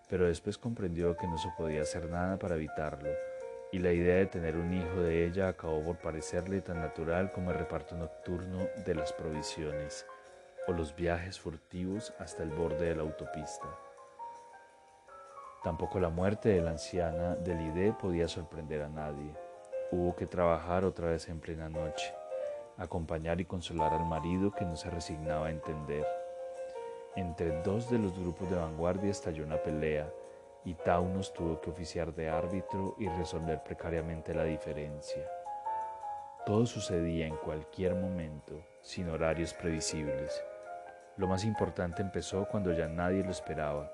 pero 0.09 0.25
después 0.25 0.57
comprendió 0.57 1.15
que 1.15 1.27
no 1.27 1.37
se 1.37 1.49
podía 1.55 1.83
hacer 1.83 2.09
nada 2.09 2.39
para 2.39 2.55
evitarlo 2.55 3.11
y 3.71 3.79
la 3.79 3.91
idea 3.93 4.17
de 4.17 4.25
tener 4.25 4.57
un 4.57 4.73
hijo 4.73 5.01
de 5.01 5.25
ella 5.25 5.47
acabó 5.47 5.81
por 5.83 5.97
parecerle 5.97 6.61
tan 6.61 6.81
natural 6.81 7.31
como 7.31 7.51
el 7.51 7.57
reparto 7.57 7.95
nocturno 7.95 8.67
de 8.85 8.95
las 8.95 9.13
provisiones 9.13 10.05
o 10.67 10.73
los 10.73 10.95
viajes 10.95 11.39
furtivos 11.39 12.13
hasta 12.19 12.43
el 12.43 12.49
borde 12.49 12.89
de 12.89 12.95
la 12.95 13.03
autopista. 13.03 13.67
Tampoco 15.63 15.99
la 15.99 16.09
muerte 16.09 16.49
de 16.49 16.61
la 16.61 16.71
anciana 16.71 17.35
del 17.35 17.61
IDE 17.61 17.93
podía 17.93 18.27
sorprender 18.27 18.81
a 18.81 18.89
nadie. 18.89 19.35
Hubo 19.91 20.15
que 20.15 20.25
trabajar 20.25 20.83
otra 20.83 21.09
vez 21.09 21.29
en 21.29 21.39
plena 21.39 21.69
noche, 21.69 22.13
acompañar 22.77 23.39
y 23.39 23.45
consolar 23.45 23.93
al 23.93 24.05
marido 24.05 24.51
que 24.51 24.65
no 24.65 24.75
se 24.75 24.89
resignaba 24.89 25.47
a 25.47 25.51
entender. 25.51 26.05
Entre 27.15 27.61
dos 27.61 27.89
de 27.89 27.99
los 27.99 28.17
grupos 28.17 28.49
de 28.49 28.55
vanguardia 28.55 29.11
estalló 29.11 29.43
una 29.43 29.61
pelea 29.61 30.11
y 30.63 30.75
Taunus 30.75 31.33
tuvo 31.33 31.59
que 31.59 31.69
oficiar 31.69 32.13
de 32.13 32.29
árbitro 32.29 32.95
y 32.99 33.07
resolver 33.07 33.63
precariamente 33.63 34.33
la 34.33 34.43
diferencia. 34.43 35.23
Todo 36.45 36.65
sucedía 36.65 37.27
en 37.27 37.35
cualquier 37.35 37.95
momento, 37.95 38.63
sin 38.81 39.09
horarios 39.09 39.53
previsibles. 39.53 40.43
Lo 41.17 41.27
más 41.27 41.45
importante 41.45 42.01
empezó 42.01 42.47
cuando 42.47 42.73
ya 42.73 42.87
nadie 42.87 43.23
lo 43.23 43.31
esperaba, 43.31 43.91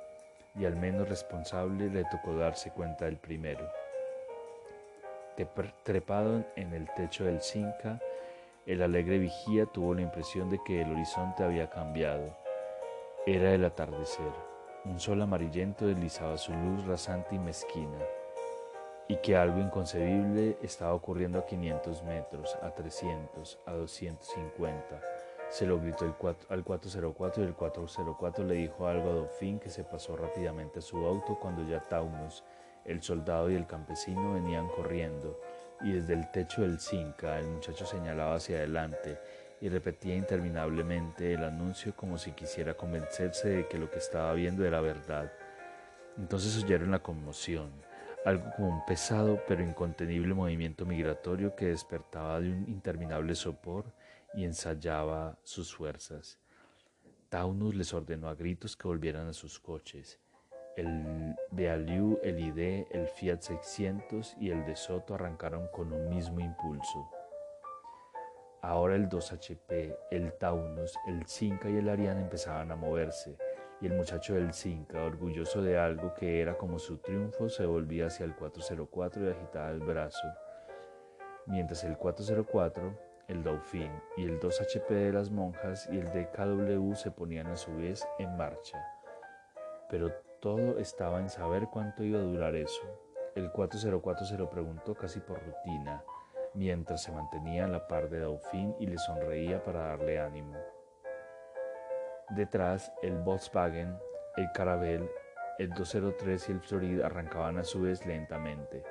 y 0.56 0.66
al 0.66 0.76
menos 0.76 1.10
responsable 1.10 1.90
le 1.90 2.06
tocó 2.06 2.36
darse 2.36 2.72
cuenta 2.72 3.06
del 3.06 3.18
primero. 3.18 3.70
Trepado 5.84 6.46
en 6.56 6.74
el 6.74 6.88
techo 6.96 7.26
del 7.26 7.42
Cinca, 7.42 8.00
el 8.66 8.82
alegre 8.82 9.20
vigía 9.20 9.66
tuvo 9.66 9.94
la 9.94 10.02
impresión 10.02 10.50
de 10.50 10.60
que 10.66 10.82
el 10.82 10.92
horizonte 10.92 11.44
había 11.44 11.70
cambiado. 11.70 12.36
Era 13.26 13.54
el 13.54 13.64
atardecer. 13.64 14.47
Un 14.90 15.02
sol 15.02 15.22
amarillento 15.22 15.86
deslizaba 15.86 16.38
su 16.38 16.54
luz 16.54 16.88
rasante 16.88 17.36
y 17.36 17.40
mezquina, 17.40 18.00
y 19.10 19.18
que 19.18 19.36
algo 19.36 19.60
inconcebible 19.60 20.58
estaba 20.62 20.94
ocurriendo 20.94 21.40
a 21.40 21.46
500 21.46 22.04
metros, 22.04 22.58
a 22.62 22.74
300, 22.74 23.60
a 23.66 23.74
250, 23.74 25.02
Se 25.50 25.66
lo 25.66 25.80
gritó 25.80 26.06
al 26.50 26.64
404 26.64 27.44
y 27.44 27.48
el 27.48 27.54
404 27.54 28.46
le 28.46 28.56
dijo 28.56 28.88
algo 28.88 29.10
a 29.10 29.14
Dauphin 29.16 29.60
que 29.60 29.70
se 29.70 29.84
pasó 29.84 30.16
rápidamente 30.16 30.80
a 30.80 30.82
su 30.82 30.98
auto 31.06 31.38
cuando 31.40 31.68
ya 31.68 31.86
Taunus, 31.88 32.44
el 32.86 33.04
soldado 33.04 33.52
y 33.52 33.56
el 33.56 33.68
campesino 33.68 34.34
venían 34.34 34.68
corriendo 34.70 35.40
y 35.82 35.92
desde 35.92 36.14
el 36.14 36.32
techo 36.32 36.62
del 36.62 36.80
Cinca 36.80 37.40
el 37.40 37.48
muchacho 37.48 37.86
señalaba 37.86 38.36
hacia 38.36 38.58
adelante 38.58 39.20
y 39.60 39.70
repetía 39.70 40.16
interminablemente 40.16 41.34
el 41.34 41.44
anuncio 41.44 41.96
como 41.96 42.18
si 42.18 42.32
quisiera 42.32 42.76
convencerse 42.76 43.50
de 43.50 43.68
que 43.68 43.78
lo 43.78 43.90
que 43.90 43.98
estaba 43.98 44.34
viendo 44.34 44.66
era 44.66 44.82
verdad. 44.82 45.32
Entonces 46.18 46.64
oyeron 46.64 46.92
la 46.92 47.00
conmoción, 47.00 47.72
algo 48.26 48.52
como 48.56 48.70
un 48.70 48.86
pesado 48.86 49.42
pero 49.48 49.64
incontenible 49.64 50.34
movimiento 50.34 50.86
migratorio 50.86 51.56
que 51.56 51.68
despertaba 51.68 52.40
de 52.40 52.52
un 52.52 52.66
interminable 52.68 53.36
sopor 53.36 53.86
y 54.34 54.44
ensayaba 54.44 55.38
sus 55.44 55.74
fuerzas. 55.74 56.40
Taunus 57.30 57.76
les 57.76 57.94
ordenó 57.94 58.30
a 58.30 58.36
gritos 58.36 58.78
que 58.78 58.88
volvieran 58.88 59.28
a 59.28 59.34
sus 59.34 59.60
coches. 59.60 60.20
El 60.76 61.36
Bealiu, 61.52 62.20
el 62.24 62.40
ID, 62.40 62.86
el 62.92 63.08
Fiat 63.08 63.42
600 63.42 64.38
y 64.40 64.52
el 64.52 64.64
de 64.66 64.76
Soto 64.76 65.16
arrancaron 65.16 65.68
con 65.74 65.92
un 65.92 66.10
mismo 66.10 66.40
impulso. 66.40 67.10
Ahora 68.62 68.96
el 68.96 69.08
2HP, 69.08 69.96
el 70.12 70.34
Taunus, 70.34 70.98
el 71.08 71.26
Cinca 71.28 71.70
y 71.70 71.78
el 71.78 71.90
Ariane 71.90 72.22
empezaban 72.22 72.72
a 72.72 72.76
moverse, 72.76 73.38
y 73.80 73.86
el 73.86 73.94
muchacho 73.94 74.34
del 74.34 74.52
Cinca, 74.54 75.04
orgulloso 75.04 75.62
de 75.62 75.78
algo 75.78 76.14
que 76.16 76.42
era 76.42 76.58
como 76.58 76.80
su 76.80 76.98
triunfo, 76.98 77.50
se 77.50 77.66
volvía 77.66 78.08
hacia 78.08 78.26
el 78.26 78.36
404 78.36 79.26
y 79.26 79.30
agitaba 79.30 79.70
el 79.70 79.80
brazo, 79.82 80.28
mientras 81.46 81.84
el 81.84 81.98
404, 81.98 83.08
el 83.28 83.44
Dauphin 83.44 83.92
y 84.16 84.24
el 84.24 84.40
2HP 84.40 84.88
de 84.88 85.14
las 85.14 85.30
monjas 85.30 85.88
y 85.92 86.00
el 86.00 86.08
DKW 86.08 86.96
se 86.96 87.12
ponían 87.12 87.48
a 87.48 87.58
su 87.58 87.76
vez 87.76 88.08
en 88.20 88.36
marcha. 88.38 88.84
Pero 89.90 90.12
todo 90.40 90.80
estaba 90.80 91.20
en 91.20 91.30
saber 91.30 91.68
cuánto 91.72 92.04
iba 92.04 92.20
a 92.20 92.24
durar 92.24 92.56
eso. 92.56 92.82
El 93.36 93.52
404 93.52 94.26
se 94.26 94.38
lo 94.38 94.50
preguntó 94.50 94.96
casi 94.96 95.20
por 95.20 95.40
rutina, 95.44 96.04
mientras 96.58 97.04
se 97.04 97.12
mantenía 97.12 97.66
a 97.66 97.68
la 97.68 97.88
par 97.88 98.10
de 98.10 98.20
Dauphin 98.20 98.76
y 98.80 98.88
le 98.88 98.98
sonreía 98.98 99.64
para 99.64 99.90
darle 99.90 100.20
ánimo. 100.20 100.58
Detrás, 102.32 102.92
el 103.04 103.18
Volkswagen, 103.20 103.96
el 104.36 104.52
Caravelle, 104.54 105.10
el 105.60 105.70
203 105.70 106.50
y 106.50 106.52
el 106.52 106.60
Florida 106.60 107.06
arrancaban 107.06 107.60
a 107.60 107.64
su 107.64 107.82
vez 107.82 108.06
lentamente, 108.06 108.84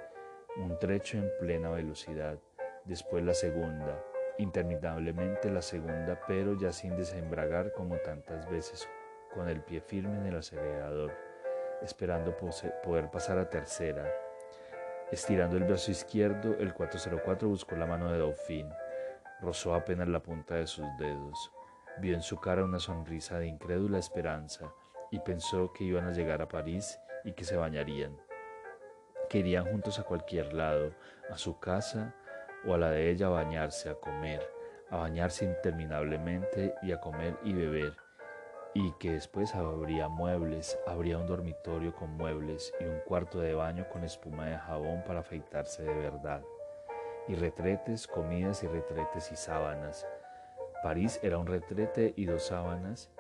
un 0.57 0.79
trecho 0.79 1.19
en 1.19 1.31
plena 1.41 1.69
velocidad, 1.71 2.39
después 2.85 3.25
la 3.25 3.35
segunda, 3.35 4.01
interminablemente 4.39 5.51
la 5.51 5.63
segunda, 5.63 6.21
pero 6.27 6.57
ya 6.57 6.73
sin 6.73 6.97
desembragar 6.97 7.73
como 7.73 7.97
tantas 7.99 8.49
veces, 8.49 8.89
con 9.35 9.49
el 9.49 9.61
pie 9.61 9.81
firme 9.81 10.17
en 10.19 10.27
el 10.27 10.37
acelerador, 10.37 11.13
esperando 11.83 12.37
poder 12.83 13.11
pasar 13.11 13.39
a 13.39 13.51
tercera. 13.51 14.26
Estirando 15.13 15.57
el 15.57 15.63
brazo 15.63 15.93
izquierdo, 15.93 16.57
el 16.59 16.75
404 16.75 17.49
buscó 17.49 17.77
la 17.77 17.87
mano 17.87 18.11
de 18.11 18.19
Dauphin, 18.19 18.69
rozó 19.41 19.73
apenas 19.73 20.09
la 20.09 20.21
punta 20.21 20.57
de 20.57 20.67
sus 20.67 20.85
dedos. 20.99 21.53
Vio 21.99 22.13
en 22.13 22.23
su 22.23 22.41
cara 22.41 22.65
una 22.65 22.81
sonrisa 22.81 23.39
de 23.39 23.47
incrédula 23.47 23.99
esperanza 23.99 24.73
y 25.13 25.21
pensó 25.21 25.73
que 25.73 25.85
iban 25.85 26.09
a 26.09 26.11
llegar 26.11 26.43
a 26.43 26.49
París 26.49 26.99
y 27.23 27.35
que 27.35 27.45
se 27.45 27.57
bañarían. 27.57 28.17
Que 29.31 29.39
irían 29.39 29.67
juntos 29.67 30.01
a 30.01 30.03
cualquier 30.03 30.53
lado, 30.53 30.93
a 31.31 31.39
su 31.39 31.61
casa 31.61 32.13
o 32.67 32.75
a 32.75 32.79
la 32.79 32.91
de 32.91 33.09
ella 33.09 33.27
a 33.29 33.31
bañarse, 33.31 33.89
a 33.89 33.95
comer, 33.95 34.43
a 34.91 34.97
bañarse 34.97 35.45
interminablemente 35.45 36.75
y 36.83 36.91
a 36.91 37.01
comer 37.01 37.37
y 37.45 37.53
beber, 37.53 37.97
y 38.79 38.93
que 38.99 39.13
después 39.13 39.55
habría 39.55 40.07
muebles, 40.09 40.79
habría 40.87 41.17
un 41.17 41.27
dormitorio 41.27 41.95
con 41.95 42.11
muebles 42.11 42.75
y 42.79 42.85
un 42.85 43.01
cuarto 43.07 43.41
de 43.41 43.55
baño 43.55 43.89
con 43.89 44.05
espuma 44.05 44.49
de 44.49 44.59
jabón 44.59 45.03
para 45.07 45.21
afeitarse 45.21 45.83
de 45.83 45.95
verdad, 45.95 46.43
y 47.27 47.37
retretes, 47.37 48.07
comidas 48.07 48.63
y 48.63 48.67
retretes 48.67 49.33
y 49.33 49.37
sábanas, 49.37 50.07
París 50.83 51.19
era 51.23 51.39
un 51.39 51.47
retrete 51.47 52.13
y 52.17 52.27
dos 52.27 52.43
sábanas 52.43 53.11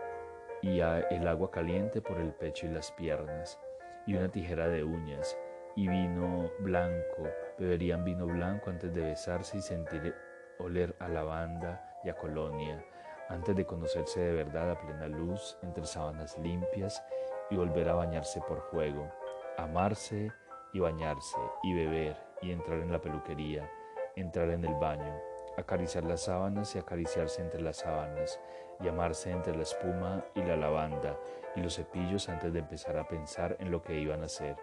y 0.60 0.80
el 0.80 1.26
agua 1.26 1.50
caliente 1.50 2.02
por 2.02 2.18
el 2.18 2.34
pecho 2.34 2.66
y 2.66 2.70
las 2.70 2.92
piernas 2.92 3.58
y 4.06 4.14
una 4.14 4.28
tijera 4.28 4.68
de 4.68 4.84
uñas 4.84 5.38
y 5.74 5.88
vino 5.88 6.50
blanco. 6.60 7.30
Beberían 7.58 8.04
vino 8.04 8.26
blanco 8.26 8.68
antes 8.68 8.92
de 8.92 9.00
besarse 9.00 9.56
y 9.56 9.62
sentir 9.62 10.14
oler 10.58 10.94
a 10.98 11.08
lavanda 11.08 11.98
y 12.04 12.10
a 12.10 12.14
colonia, 12.14 12.84
antes 13.28 13.56
de 13.56 13.66
conocerse 13.66 14.20
de 14.20 14.32
verdad 14.32 14.70
a 14.70 14.78
plena 14.78 15.08
luz 15.08 15.58
entre 15.62 15.84
sábanas 15.84 16.38
limpias 16.38 17.02
y 17.50 17.56
volver 17.56 17.88
a 17.88 17.94
bañarse 17.94 18.40
por 18.40 18.60
juego, 18.60 19.10
amarse 19.56 20.30
y 20.72 20.80
bañarse 20.80 21.38
y 21.62 21.74
beber 21.74 22.16
y 22.42 22.52
entrar 22.52 22.80
en 22.80 22.92
la 22.92 23.00
peluquería, 23.00 23.70
entrar 24.14 24.50
en 24.50 24.64
el 24.64 24.74
baño, 24.74 25.20
acariciar 25.56 26.04
las 26.04 26.22
sábanas 26.24 26.74
y 26.74 26.78
acariciarse 26.78 27.42
entre 27.42 27.62
las 27.62 27.78
sábanas, 27.78 28.40
y 28.80 28.88
amarse 28.88 29.30
entre 29.30 29.56
la 29.56 29.62
espuma 29.62 30.24
y 30.34 30.42
la 30.42 30.56
lavanda 30.56 31.18
y 31.54 31.60
los 31.60 31.76
cepillos 31.76 32.28
antes 32.28 32.52
de 32.52 32.58
empezar 32.58 32.98
a 32.98 33.08
pensar 33.08 33.56
en 33.58 33.70
lo 33.70 33.82
que 33.82 33.98
iban 33.98 34.22
a 34.22 34.26
hacer, 34.26 34.56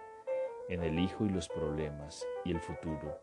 en 0.70 0.84
el 0.84 1.00
hijo 1.00 1.26
y 1.26 1.30
los 1.30 1.50
problemas 1.50 2.26
y 2.46 2.52
el 2.52 2.60
futuro, 2.60 3.20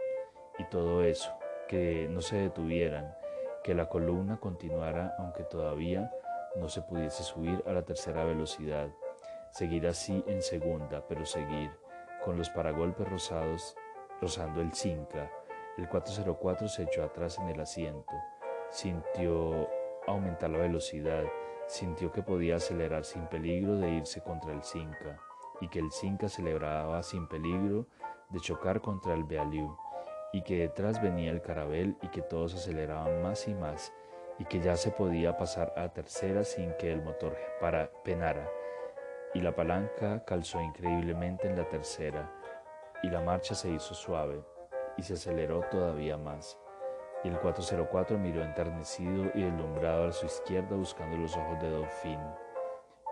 y 0.59 0.65
todo 0.65 1.05
eso, 1.05 1.33
que 1.69 2.09
no 2.11 2.21
se 2.21 2.37
detuvieran, 2.37 3.15
que 3.63 3.75
la 3.75 3.89
columna 3.89 4.39
continuara 4.39 5.15
aunque 5.19 5.45
todavía 5.45 6.11
no 6.57 6.69
se 6.69 6.83
pudiese 6.83 7.23
subir 7.23 7.63
a 7.67 7.73
la 7.73 7.83
tercera 7.83 8.25
velocidad, 8.25 8.89
seguir 9.51 9.87
así 9.87 10.25
en 10.27 10.43
segunda, 10.43 11.07
pero 11.07 11.25
seguir, 11.25 11.71
con 12.25 12.37
los 12.37 12.51
paragolpes 12.51 13.09
rosados, 13.09 13.77
rozando 14.21 14.61
el 14.61 14.73
cinca, 14.73 15.31
el 15.77 15.89
404 15.89 16.69
se 16.69 16.83
echó 16.83 17.05
atrás 17.05 17.39
en 17.39 17.49
el 17.49 17.61
asiento, 17.61 18.13
sintió 18.71 19.69
aumentar 20.07 20.51
la 20.51 20.59
velocidad, 20.59 21.25
sintió 21.67 22.11
que 22.13 22.23
podía 22.23 22.57
acelerar 22.57 23.05
sin 23.05 23.27
peligro 23.27 23.77
de 23.77 23.91
irse 23.91 24.21
contra 24.23 24.53
el 24.53 24.63
Cinca. 24.63 25.21
Y 25.61 25.69
que 25.69 25.79
el 25.79 25.91
Cinca 25.93 26.27
aceleraba 26.27 27.03
sin 27.03 27.29
peligro 27.29 27.87
de 28.31 28.41
chocar 28.41 28.81
contra 28.81 29.15
el 29.15 29.25
Bealiu 29.25 29.77
y 30.33 30.43
que 30.43 30.59
detrás 30.59 31.03
venía 31.03 31.31
el 31.31 31.43
Carabel 31.43 31.97
y 32.03 32.09
que 32.09 32.23
todos 32.23 32.55
aceleraban 32.55 33.23
más 33.23 33.49
y 33.49 33.55
más 33.55 33.93
y 34.39 34.45
que 34.45 34.61
ya 34.61 34.77
se 34.77 34.91
podía 34.91 35.37
pasar 35.37 35.73
a 35.77 35.89
tercera 35.89 36.45
sin 36.45 36.73
que 36.75 36.93
el 36.93 37.03
motor 37.03 37.37
para 37.61 37.91
penara 38.05 38.49
y 39.35 39.41
la 39.41 39.55
palanca 39.55 40.25
calzó 40.25 40.61
increíblemente 40.61 41.47
en 41.47 41.57
la 41.57 41.69
tercera 41.69 42.31
y 43.03 43.11
la 43.11 43.21
marcha 43.21 43.55
se 43.55 43.71
hizo 43.71 43.95
suave 43.95 44.43
y 44.97 45.03
se 45.03 45.15
aceleró 45.15 45.61
todavía 45.71 46.17
más. 46.17 46.59
Y 47.23 47.29
el 47.29 47.39
404 47.39 48.19
miró 48.19 48.43
enternecido 48.43 49.31
y 49.35 49.43
deslumbrado 49.43 50.09
a 50.09 50.13
su 50.13 50.27
izquierda 50.27 50.75
buscando 50.75 51.17
los 51.17 51.37
ojos 51.37 51.61
de 51.61 51.71
Dauphin. 51.71 52.21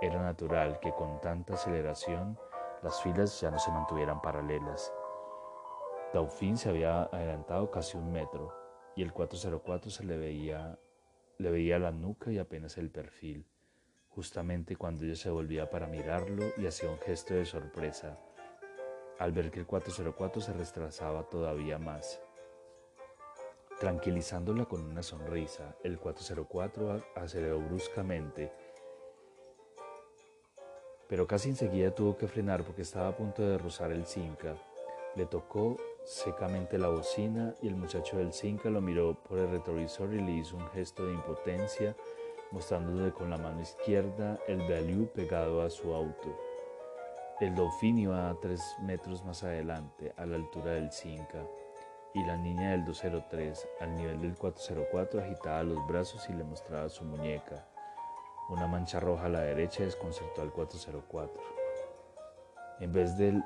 Era 0.01 0.23
natural 0.23 0.79
que 0.81 0.93
con 0.93 1.21
tanta 1.21 1.55
aceleración 1.55 2.39
las 2.83 3.01
filas 3.03 3.41
ya 3.41 3.51
no 3.51 3.59
se 3.59 3.71
mantuvieran 3.71 4.21
paralelas. 4.23 4.93
Dauphin 6.13 6.57
se 6.57 6.71
había 6.71 7.03
adelantado 7.03 7.71
casi 7.71 7.97
un 7.97 8.13
metro 8.13 8.55
y 8.97 9.03
el 9.03 9.13
404 9.13 9.91
se 9.91 10.05
le 10.05 10.17
veía, 10.17 10.79
le 11.37 11.51
veía 11.51 11.79
la 11.79 11.93
nuca 11.93 12.33
y 12.33 12.39
apenas 12.39 12.79
el 12.79 12.91
perfil, 12.91 13.47
justamente 14.09 14.77
cuando 14.77 15.05
ella 15.05 15.17
se 15.17 15.31
volvía 15.31 15.71
para 15.71 15.87
mirarlo 15.87 16.45
y 16.57 16.67
hacía 16.67 16.91
un 16.91 16.99
gesto 16.99 17.35
de 17.35 17.45
sorpresa 17.45 18.19
al 19.19 19.33
ver 19.33 19.51
que 19.51 19.61
el 19.61 19.67
404 19.67 20.41
se 20.41 20.53
retrasaba 20.53 21.25
todavía 21.25 21.79
más. 21.79 22.21
Tranquilizándola 23.81 24.65
con 24.65 24.83
una 24.83 25.03
sonrisa, 25.03 25.77
el 25.85 25.99
404 25.99 27.05
aceleró 27.17 27.61
bruscamente, 27.61 28.53
pero 31.09 31.27
casi 31.27 31.49
enseguida 31.51 31.95
tuvo 31.95 32.17
que 32.17 32.29
frenar 32.29 32.65
porque 32.65 32.83
estaba 32.83 33.09
a 33.09 33.17
punto 33.17 33.43
de 33.43 33.59
rozar 33.59 33.93
el 33.93 34.05
Cinca. 34.07 34.57
Le 35.15 35.27
tocó 35.27 35.77
secamente 36.09 36.79
la 36.79 36.89
bocina 36.89 37.55
y 37.61 37.69
el 37.69 37.77
muchacho 37.77 38.17
del 38.17 38.33
Cinca 38.33 38.71
lo 38.71 38.81
miró 38.81 39.15
por 39.15 39.39
el 39.39 39.51
retrovisor 39.51 40.15
y 40.15 40.23
le 40.23 40.33
hizo 40.33 40.57
un 40.57 40.67
gesto 40.71 41.05
de 41.05 41.13
impotencia, 41.13 41.95
mostrándole 42.51 43.13
con 43.13 43.29
la 43.29 43.37
mano 43.37 43.61
izquierda 43.61 44.39
el 44.49 44.61
Value 44.61 45.07
pegado 45.15 45.61
a 45.61 45.69
su 45.69 45.93
auto. 45.93 46.35
El 47.41 47.55
Dauphin 47.55 47.99
iba 47.99 48.31
a 48.31 48.35
tres 48.41 48.63
metros 48.81 49.23
más 49.23 49.45
adelante, 49.45 50.15
a 50.17 50.25
la 50.25 50.37
altura 50.37 50.73
del 50.73 50.91
Cinca, 50.91 51.47
y 52.15 52.25
la 52.25 52.39
niña 52.39 52.71
del 52.71 52.87
203, 52.87 53.69
al 53.81 53.95
nivel 53.95 54.23
del 54.23 54.35
404, 54.35 55.21
agitaba 55.21 55.63
los 55.63 55.87
brazos 55.87 56.27
y 56.31 56.33
le 56.33 56.43
mostraba 56.43 56.89
su 56.89 57.05
muñeca. 57.05 57.69
Una 58.49 58.67
mancha 58.67 58.99
roja 58.99 59.27
a 59.27 59.29
la 59.29 59.41
derecha 59.41 59.85
desconcertó 59.85 60.41
al 60.41 60.53
404. 60.53 61.43
En 62.81 62.93
vez 62.93 63.19
del 63.19 63.45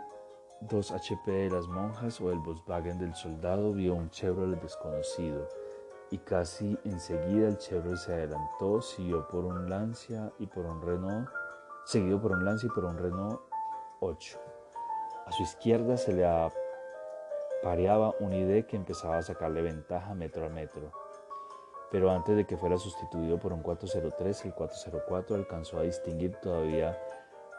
2HP 0.68 1.24
de 1.26 1.50
las 1.50 1.66
monjas 1.66 2.20
o 2.20 2.30
el 2.30 2.38
Volkswagen 2.38 2.98
del 2.98 3.14
soldado, 3.14 3.72
vio 3.72 3.94
un 3.94 4.10
Chevrolet 4.10 4.60
desconocido, 4.60 5.48
y 6.10 6.18
casi 6.18 6.78
enseguida 6.84 7.48
el 7.48 7.58
Chevrolet 7.58 7.98
se 7.98 8.12
adelantó, 8.12 8.80
siguió 8.80 9.26
por 9.28 9.44
un 9.44 9.68
Lancia 9.68 10.32
y 10.38 10.46
por 10.46 10.66
un 10.66 10.80
Renault, 10.80 11.28
seguido 11.84 12.20
por 12.20 12.32
un 12.32 12.44
Lancia 12.44 12.68
y 12.68 12.74
por 12.74 12.84
un 12.84 12.98
Renault 12.98 13.40
8. 14.00 14.38
A 15.26 15.32
su 15.32 15.42
izquierda 15.42 15.96
se 15.96 16.12
le 16.12 16.26
apareaba 16.26 18.14
un 18.20 18.32
ID 18.32 18.64
que 18.66 18.76
empezaba 18.76 19.18
a 19.18 19.22
sacarle 19.22 19.62
ventaja 19.62 20.14
metro 20.14 20.46
a 20.46 20.48
metro. 20.48 20.92
Pero 21.90 22.10
antes 22.10 22.34
de 22.36 22.46
que 22.46 22.56
fuera 22.56 22.78
sustituido 22.78 23.38
por 23.38 23.52
un 23.52 23.62
403, 23.62 24.46
el 24.46 24.54
404 24.54 25.36
alcanzó 25.36 25.78
a 25.78 25.82
distinguir 25.82 26.34
todavía 26.36 26.98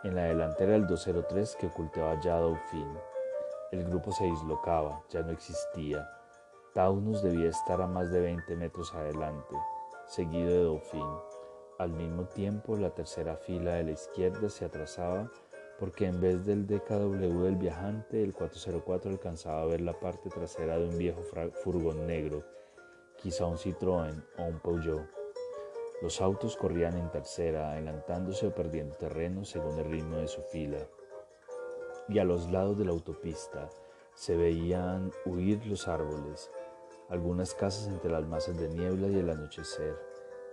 en 0.03 0.15
la 0.15 0.23
delantera 0.23 0.75
el 0.75 0.85
203 0.87 1.55
que 1.55 1.67
ocultaba 1.67 2.19
ya 2.21 2.37
a 2.37 2.41
Dauphin. 2.41 2.97
El 3.71 3.85
grupo 3.85 4.11
se 4.11 4.25
dislocaba, 4.25 5.01
ya 5.09 5.21
no 5.21 5.31
existía. 5.31 6.07
Taunus 6.73 7.23
debía 7.23 7.49
estar 7.49 7.81
a 7.81 7.87
más 7.87 8.11
de 8.11 8.19
20 8.19 8.55
metros 8.55 8.93
adelante, 8.93 9.55
seguido 10.07 10.49
de 10.49 10.63
Dauphin. 10.63 11.07
Al 11.79 11.91
mismo 11.91 12.25
tiempo, 12.25 12.75
la 12.75 12.91
tercera 12.91 13.35
fila 13.35 13.75
de 13.75 13.83
la 13.83 13.91
izquierda 13.91 14.49
se 14.49 14.65
atrasaba 14.65 15.29
porque 15.79 16.05
en 16.05 16.21
vez 16.21 16.45
del 16.45 16.67
DKW 16.67 17.43
del 17.43 17.55
viajante, 17.55 18.23
el 18.23 18.33
404 18.33 19.11
alcanzaba 19.11 19.61
a 19.63 19.65
ver 19.65 19.81
la 19.81 19.99
parte 19.99 20.29
trasera 20.29 20.77
de 20.77 20.87
un 20.87 20.97
viejo 20.97 21.21
furgón 21.63 22.07
negro, 22.07 22.43
quizá 23.17 23.45
un 23.45 23.57
Citroën 23.57 24.23
o 24.37 24.43
un 24.43 24.59
Peugeot. 24.59 25.22
Los 26.03 26.19
autos 26.19 26.57
corrían 26.57 26.97
en 26.97 27.09
tercera, 27.11 27.71
adelantándose 27.71 28.47
o 28.47 28.53
perdiendo 28.53 28.93
terreno 28.97 29.45
según 29.45 29.79
el 29.79 29.85
ritmo 29.85 30.17
de 30.17 30.27
su 30.27 30.41
fila. 30.41 30.79
Y 32.09 32.19
a 32.19 32.25
los 32.25 32.51
lados 32.51 32.77
de 32.77 32.83
la 32.83 32.91
autopista 32.91 33.69
se 34.13 34.35
veían 34.35 35.13
huir 35.25 35.65
los 35.65 35.87
árboles, 35.87 36.51
algunas 37.07 37.53
casas 37.53 37.87
entre 37.87 38.11
las 38.11 38.27
masas 38.27 38.57
de 38.57 38.67
niebla 38.67 39.07
y 39.07 39.17
el 39.17 39.29
anochecer. 39.29 39.97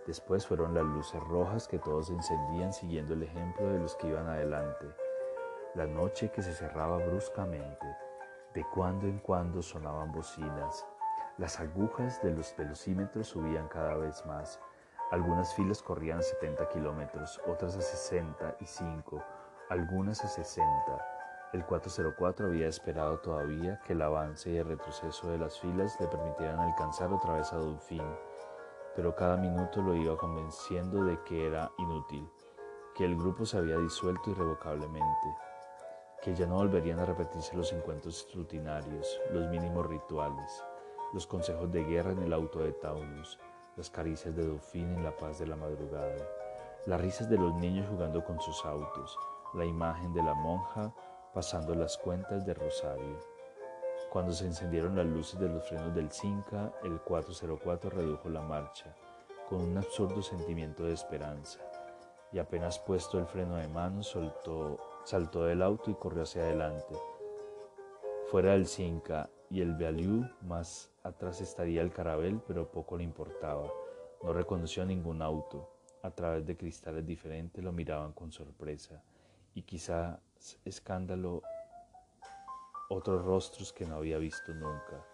Después 0.06 0.46
fueron 0.46 0.72
las 0.72 0.84
luces 0.84 1.20
rojas 1.24 1.66
que 1.66 1.80
todos 1.80 2.10
encendían 2.10 2.72
siguiendo 2.72 3.14
el 3.14 3.24
ejemplo 3.24 3.72
de 3.72 3.80
los 3.80 3.96
que 3.96 4.06
iban 4.06 4.28
adelante. 4.28 4.86
La 5.74 5.88
noche 5.88 6.30
que 6.30 6.42
se 6.42 6.54
cerraba 6.54 6.98
bruscamente. 6.98 7.86
De 8.54 8.64
cuando 8.72 9.08
en 9.08 9.18
cuando 9.18 9.62
sonaban 9.62 10.12
bocinas. 10.12 10.86
Las 11.38 11.58
agujas 11.58 12.22
de 12.22 12.34
los 12.34 12.54
velocímetros 12.56 13.26
subían 13.26 13.66
cada 13.66 13.96
vez 13.96 14.24
más. 14.26 14.60
Algunas 15.11 15.53
filas 15.55 15.83
corrían 15.83 16.20
a 16.20 16.23
70 16.23 16.68
kilómetros, 16.68 17.40
otras 17.44 17.77
a 17.77 17.81
65, 17.81 19.20
algunas 19.68 20.25
a 20.25 20.29
60. 20.29 20.70
El 21.53 21.66
404 21.66 22.46
había 22.46 22.68
esperado 22.68 23.18
todavía 23.18 23.81
que 23.85 23.94
el 23.94 24.03
avance 24.03 24.51
y 24.51 24.59
el 24.59 24.66
retroceso 24.66 25.29
de 25.33 25.38
las 25.38 25.59
filas 25.59 25.99
le 25.99 26.07
permitieran 26.07 26.61
alcanzar 26.61 27.12
otra 27.12 27.35
vez 27.35 27.53
a 27.53 27.57
Dolphin, 27.57 28.05
pero 28.94 29.16
cada 29.16 29.37
minuto 29.37 29.83
lo 29.83 29.96
iba 29.96 30.16
convenciendo 30.16 31.03
de 31.03 31.20
que 31.25 31.49
era 31.49 31.73
inútil, 31.79 32.31
que 32.94 33.05
el 33.05 33.16
grupo 33.16 33.44
se 33.44 33.59
había 33.59 33.79
disuelto 33.79 34.31
irrevocablemente, 34.31 35.35
que 36.23 36.37
ya 36.37 36.46
no 36.46 36.55
volverían 36.55 37.01
a 37.01 37.07
repetirse 37.07 37.57
los 37.57 37.73
encuentros 37.73 38.29
rutinarios, 38.33 39.20
los 39.33 39.49
mínimos 39.49 39.88
rituales, 39.88 40.64
los 41.12 41.27
consejos 41.27 41.73
de 41.73 41.83
guerra 41.83 42.12
en 42.12 42.23
el 42.23 42.33
auto 42.33 42.61
de 42.61 42.70
Taunus, 42.75 43.40
las 43.81 43.88
caricias 43.88 44.37
de 44.37 44.47
Dolphin 44.47 44.93
en 44.93 45.05
la 45.05 45.16
paz 45.16 45.38
de 45.38 45.47
la 45.47 45.57
madrugada, 45.57 46.14
las 46.85 47.01
risas 47.01 47.31
de 47.31 47.38
los 47.38 47.55
niños 47.55 47.88
jugando 47.88 48.23
con 48.23 48.38
sus 48.38 48.62
autos, 48.66 49.16
la 49.55 49.64
imagen 49.64 50.12
de 50.12 50.23
la 50.23 50.35
monja 50.35 50.95
pasando 51.33 51.75
las 51.75 51.97
cuentas 51.97 52.45
de 52.45 52.53
Rosario. 52.53 53.19
Cuando 54.11 54.35
se 54.35 54.45
encendieron 54.45 54.97
las 54.97 55.07
luces 55.07 55.40
de 55.40 55.49
los 55.49 55.66
frenos 55.66 55.95
del 55.95 56.11
Cinca, 56.11 56.71
el 56.83 57.01
404 57.01 57.88
redujo 57.88 58.29
la 58.29 58.43
marcha, 58.43 58.95
con 59.49 59.62
un 59.62 59.79
absurdo 59.79 60.21
sentimiento 60.21 60.85
de 60.85 60.93
esperanza, 60.93 61.61
y 62.33 62.38
apenas 62.38 62.79
puesto 62.81 63.19
el 63.19 63.25
freno 63.25 63.57
de 63.57 63.69
mano, 63.69 64.03
soltó, 64.03 64.79
saltó 65.05 65.45
del 65.45 65.62
auto 65.62 65.90
y 65.90 65.95
corrió 65.95 66.25
hacia 66.25 66.43
adelante. 66.43 66.95
Fuera 68.31 68.53
del 68.53 68.66
Cinca 68.66 69.31
y 69.50 69.60
el 69.60 69.74
Bealiu, 69.74 70.24
más 70.42 70.90
atrás 71.02 71.40
estaría 71.40 71.82
el 71.82 71.92
Carabel, 71.92 72.40
pero 72.46 72.70
poco 72.70 72.96
le 72.96 73.02
importaba. 73.02 73.68
No 74.22 74.32
reconoció 74.32 74.84
ningún 74.84 75.22
auto. 75.22 75.68
A 76.02 76.10
través 76.10 76.46
de 76.46 76.56
cristales 76.56 77.04
diferentes 77.04 77.62
lo 77.62 77.72
miraban 77.72 78.12
con 78.12 78.32
sorpresa 78.32 79.02
y 79.54 79.62
quizá 79.62 80.20
escándalo 80.64 81.42
otros 82.88 83.24
rostros 83.24 83.72
que 83.72 83.84
no 83.84 83.96
había 83.96 84.18
visto 84.18 84.54
nunca. 84.54 85.04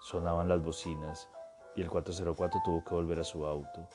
Sonaban 0.00 0.48
las 0.48 0.62
bocinas 0.62 1.28
y 1.76 1.82
el 1.82 1.90
404 1.90 2.60
tuvo 2.64 2.82
que 2.82 2.94
volver 2.94 3.20
a 3.20 3.24
su 3.24 3.44
auto. 3.46 3.86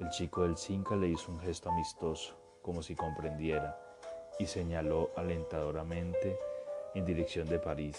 El 0.00 0.08
chico 0.08 0.42
del 0.42 0.56
Cinca 0.56 0.96
le 0.96 1.08
hizo 1.08 1.30
un 1.30 1.38
gesto 1.38 1.70
amistoso, 1.70 2.34
como 2.62 2.82
si 2.82 2.96
comprendiera, 2.96 3.78
y 4.38 4.46
señaló 4.46 5.10
alentadoramente 5.16 6.38
en 6.94 7.04
dirección 7.04 7.46
de 7.48 7.58
París. 7.58 7.98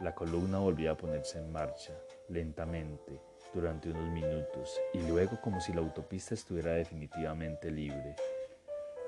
La 0.00 0.14
columna 0.14 0.58
volvió 0.58 0.92
a 0.92 0.96
ponerse 0.96 1.38
en 1.38 1.52
marcha, 1.52 1.92
lentamente, 2.30 3.20
durante 3.52 3.90
unos 3.90 4.08
minutos, 4.08 4.80
y 4.94 5.02
luego 5.02 5.38
como 5.42 5.60
si 5.60 5.74
la 5.74 5.82
autopista 5.82 6.32
estuviera 6.32 6.72
definitivamente 6.72 7.70
libre. 7.70 8.16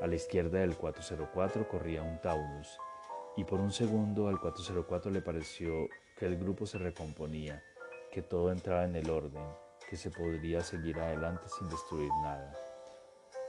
A 0.03 0.07
la 0.07 0.17
izquierda 0.17 0.59
del 0.59 0.77
404 0.77 1.67
corría 1.67 2.03
un 2.03 2.21
Taunus 2.21 2.79
y 3.39 3.45
por 3.45 3.59
un 3.59 3.73
segundo 3.73 4.29
al 4.29 4.39
404 4.39 5.11
le 5.11 5.23
pareció 5.23 5.89
que 6.19 6.27
el 6.27 6.37
grupo 6.37 6.67
se 6.67 6.77
recomponía, 6.77 7.63
que 8.11 8.21
todo 8.21 8.53
entraba 8.53 8.85
en 8.85 8.95
el 8.95 9.09
orden, 9.09 9.47
que 9.89 9.97
se 9.97 10.11
podría 10.11 10.61
seguir 10.61 10.99
adelante 10.99 11.45
sin 11.59 11.71
destruir 11.71 12.11
nada. 12.23 12.55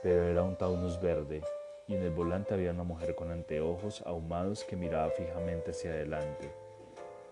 Pero 0.02 0.22
era 0.22 0.42
un 0.42 0.56
Taunus 0.56 0.98
verde 0.98 1.42
y 1.86 1.94
en 1.94 2.02
el 2.02 2.10
volante 2.10 2.54
había 2.54 2.70
una 2.70 2.84
mujer 2.84 3.14
con 3.14 3.30
anteojos 3.30 4.02
ahumados 4.06 4.64
que 4.64 4.76
miraba 4.76 5.10
fijamente 5.10 5.72
hacia 5.72 5.90
adelante. 5.90 6.63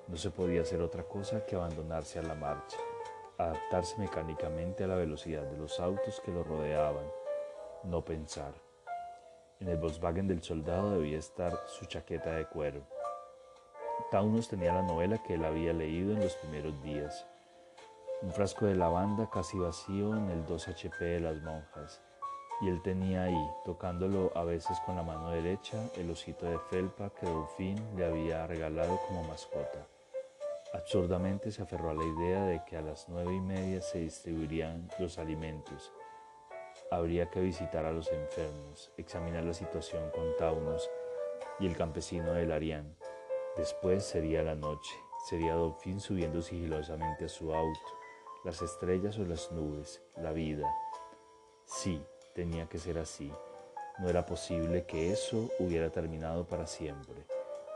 No 0.09 0.17
se 0.17 0.31
podía 0.31 0.63
hacer 0.63 0.83
otra 0.83 1.05
cosa 1.05 1.47
que 1.47 1.57
abandonarse 1.57 2.19
a 2.19 2.23
la 2.23 2.35
marcha, 2.35 2.77
adaptarse 3.39 3.99
mecánicamente 3.99 4.85
a 4.85 4.89
la 4.89 4.97
velocidad 4.97 5.43
de 5.43 5.57
los 5.57 5.81
autos 5.81 6.21
que 6.21 6.33
lo 6.33 6.45
rodeaban, 6.45 7.07
no 7.85 8.05
pensar. 8.05 8.53
En 9.61 9.69
el 9.69 9.79
Volkswagen 9.79 10.27
del 10.27 10.43
soldado 10.43 10.93
debía 10.93 11.19
estar 11.19 11.57
su 11.69 11.87
chaqueta 11.87 12.33
de 12.33 12.47
cuero. 12.47 12.83
Taunus 14.11 14.49
tenía 14.49 14.75
la 14.75 14.83
novela 14.83 15.23
que 15.23 15.35
él 15.35 15.45
había 15.45 15.73
leído 15.73 16.13
en 16.13 16.21
los 16.21 16.35
primeros 16.35 16.83
días. 16.83 17.27
Un 18.23 18.33
frasco 18.33 18.67
de 18.67 18.75
lavanda 18.75 19.31
casi 19.31 19.59
vacío 19.59 20.17
en 20.17 20.31
el 20.31 20.45
2 20.47 20.69
HP 20.69 21.05
de 21.05 21.21
las 21.21 21.37
monjas. 21.43 22.03
Y 22.61 22.69
él 22.69 22.83
tenía 22.83 23.25
ahí, 23.25 23.51
tocándolo 23.65 24.31
a 24.37 24.45
veces 24.45 24.79
con 24.85 24.97
la 24.97 25.03
mano 25.03 25.31
derecha, 25.31 25.79
el 25.97 26.11
osito 26.11 26.47
de 26.47 26.59
felpa 26.59 27.11
que 27.11 27.27
Dolphin 27.27 27.77
le 27.97 28.05
había 28.05 28.47
regalado 28.47 29.01
como 29.09 29.25
mascota. 29.25 29.87
Absurdamente 30.75 31.51
se 31.51 31.63
aferró 31.63 31.91
a 31.91 31.95
la 31.95 32.05
idea 32.05 32.45
de 32.45 32.63
que 32.65 32.77
a 32.77 32.83
las 32.83 33.09
nueve 33.09 33.35
y 33.35 33.41
media 33.41 33.81
se 33.83 33.99
distribuirían 33.99 34.89
los 34.99 35.19
alimentos 35.19 35.93
habría 36.93 37.31
que 37.31 37.41
visitar 37.41 37.87
a 37.87 37.93
los 37.93 38.13
enfermos, 38.13 38.93
examinar 38.99 39.45
la 39.45 39.55
situación 39.55 40.11
con 40.11 40.37
Taunus 40.37 40.89
y 41.59 41.67
el 41.67 41.77
campesino 41.77 42.33
de 42.35 42.47
Larián. 42.47 42.95
Después 43.57 44.05
sería 44.05 44.43
la 44.43 44.55
noche, 44.55 44.95
sería 45.29 45.55
Dolphin 45.55 46.01
subiendo 46.01 46.43
sigilosamente 46.43 47.25
a 47.25 47.29
su 47.29 47.55
auto, 47.55 47.81
las 48.45 48.61
estrellas 48.61 49.19
o 49.19 49.25
las 49.25 49.51
nubes, 49.53 50.03
la 50.17 50.33
vida. 50.33 50.71
Sí, 51.65 52.03
tenía 52.35 52.67
que 52.67 52.79
ser 52.79 52.99
así. 52.99 53.33
No 53.99 54.09
era 54.11 54.27
posible 54.27 54.85
que 54.85 55.13
eso 55.13 55.49
hubiera 55.59 55.91
terminado 55.91 56.47
para 56.47 56.67
siempre. 56.67 57.25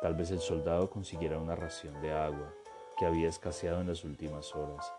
Tal 0.02 0.14
vez 0.14 0.30
el 0.30 0.40
soldado 0.40 0.90
consiguiera 0.90 1.38
una 1.38 1.56
ración 1.56 2.00
de 2.02 2.12
agua, 2.12 2.52
que 2.96 3.06
había 3.06 3.28
escaseado 3.28 3.80
en 3.80 3.88
las 3.88 4.04
últimas 4.04 4.54
horas. 4.54 4.92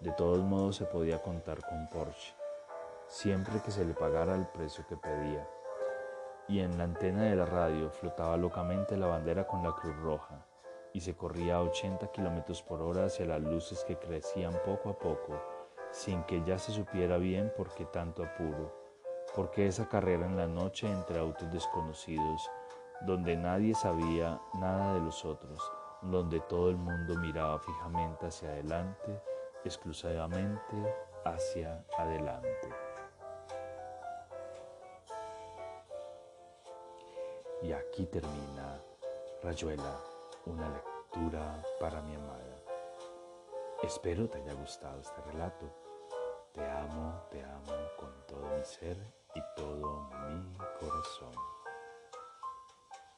De 0.00 0.12
todos 0.12 0.38
modos 0.38 0.76
se 0.76 0.84
podía 0.84 1.22
contar 1.22 1.60
con 1.60 1.88
Porsche 1.88 2.38
siempre 3.08 3.60
que 3.62 3.70
se 3.70 3.86
le 3.86 3.94
pagara 3.94 4.34
el 4.34 4.46
precio 4.46 4.86
que 4.86 4.96
pedía. 4.96 5.48
Y 6.46 6.60
en 6.60 6.78
la 6.78 6.84
antena 6.84 7.22
de 7.24 7.36
la 7.36 7.46
radio 7.46 7.90
flotaba 7.90 8.36
locamente 8.36 8.96
la 8.96 9.06
bandera 9.06 9.46
con 9.46 9.62
la 9.62 9.72
cruz 9.72 9.96
roja 9.96 10.46
y 10.92 11.00
se 11.00 11.16
corría 11.16 11.56
a 11.56 11.62
80 11.62 12.10
kilómetros 12.12 12.62
por 12.62 12.80
hora 12.80 13.06
hacia 13.06 13.26
las 13.26 13.40
luces 13.40 13.84
que 13.84 13.98
crecían 13.98 14.54
poco 14.64 14.90
a 14.90 14.98
poco, 14.98 15.40
sin 15.90 16.22
que 16.24 16.42
ya 16.44 16.58
se 16.58 16.72
supiera 16.72 17.18
bien 17.18 17.52
por 17.56 17.74
qué 17.74 17.84
tanto 17.86 18.22
apuro, 18.22 18.74
porque 19.34 19.66
esa 19.66 19.88
carrera 19.88 20.26
en 20.26 20.36
la 20.36 20.46
noche 20.46 20.90
entre 20.90 21.18
autos 21.18 21.50
desconocidos, 21.52 22.50
donde 23.02 23.36
nadie 23.36 23.74
sabía 23.74 24.40
nada 24.54 24.94
de 24.94 25.00
los 25.00 25.24
otros, 25.24 25.60
donde 26.02 26.40
todo 26.40 26.70
el 26.70 26.76
mundo 26.76 27.14
miraba 27.16 27.58
fijamente 27.58 28.26
hacia 28.26 28.50
adelante, 28.50 29.22
exclusivamente 29.64 30.94
hacia 31.24 31.84
adelante. 31.98 32.68
Y 37.62 37.72
aquí 37.72 38.06
termina 38.06 38.80
Rayuela, 39.42 39.96
una 40.46 40.68
lectura 40.68 41.62
para 41.80 42.00
mi 42.02 42.14
amada. 42.14 42.38
Espero 43.82 44.28
te 44.28 44.38
haya 44.38 44.54
gustado 44.54 45.00
este 45.00 45.20
relato. 45.22 45.66
Te 46.52 46.64
amo, 46.64 47.22
te 47.30 47.42
amo 47.42 47.72
con 47.96 48.12
todo 48.26 48.48
mi 48.56 48.64
ser 48.64 48.96
y 49.34 49.40
todo 49.56 50.08
mi 50.28 50.56
corazón. 50.80 51.57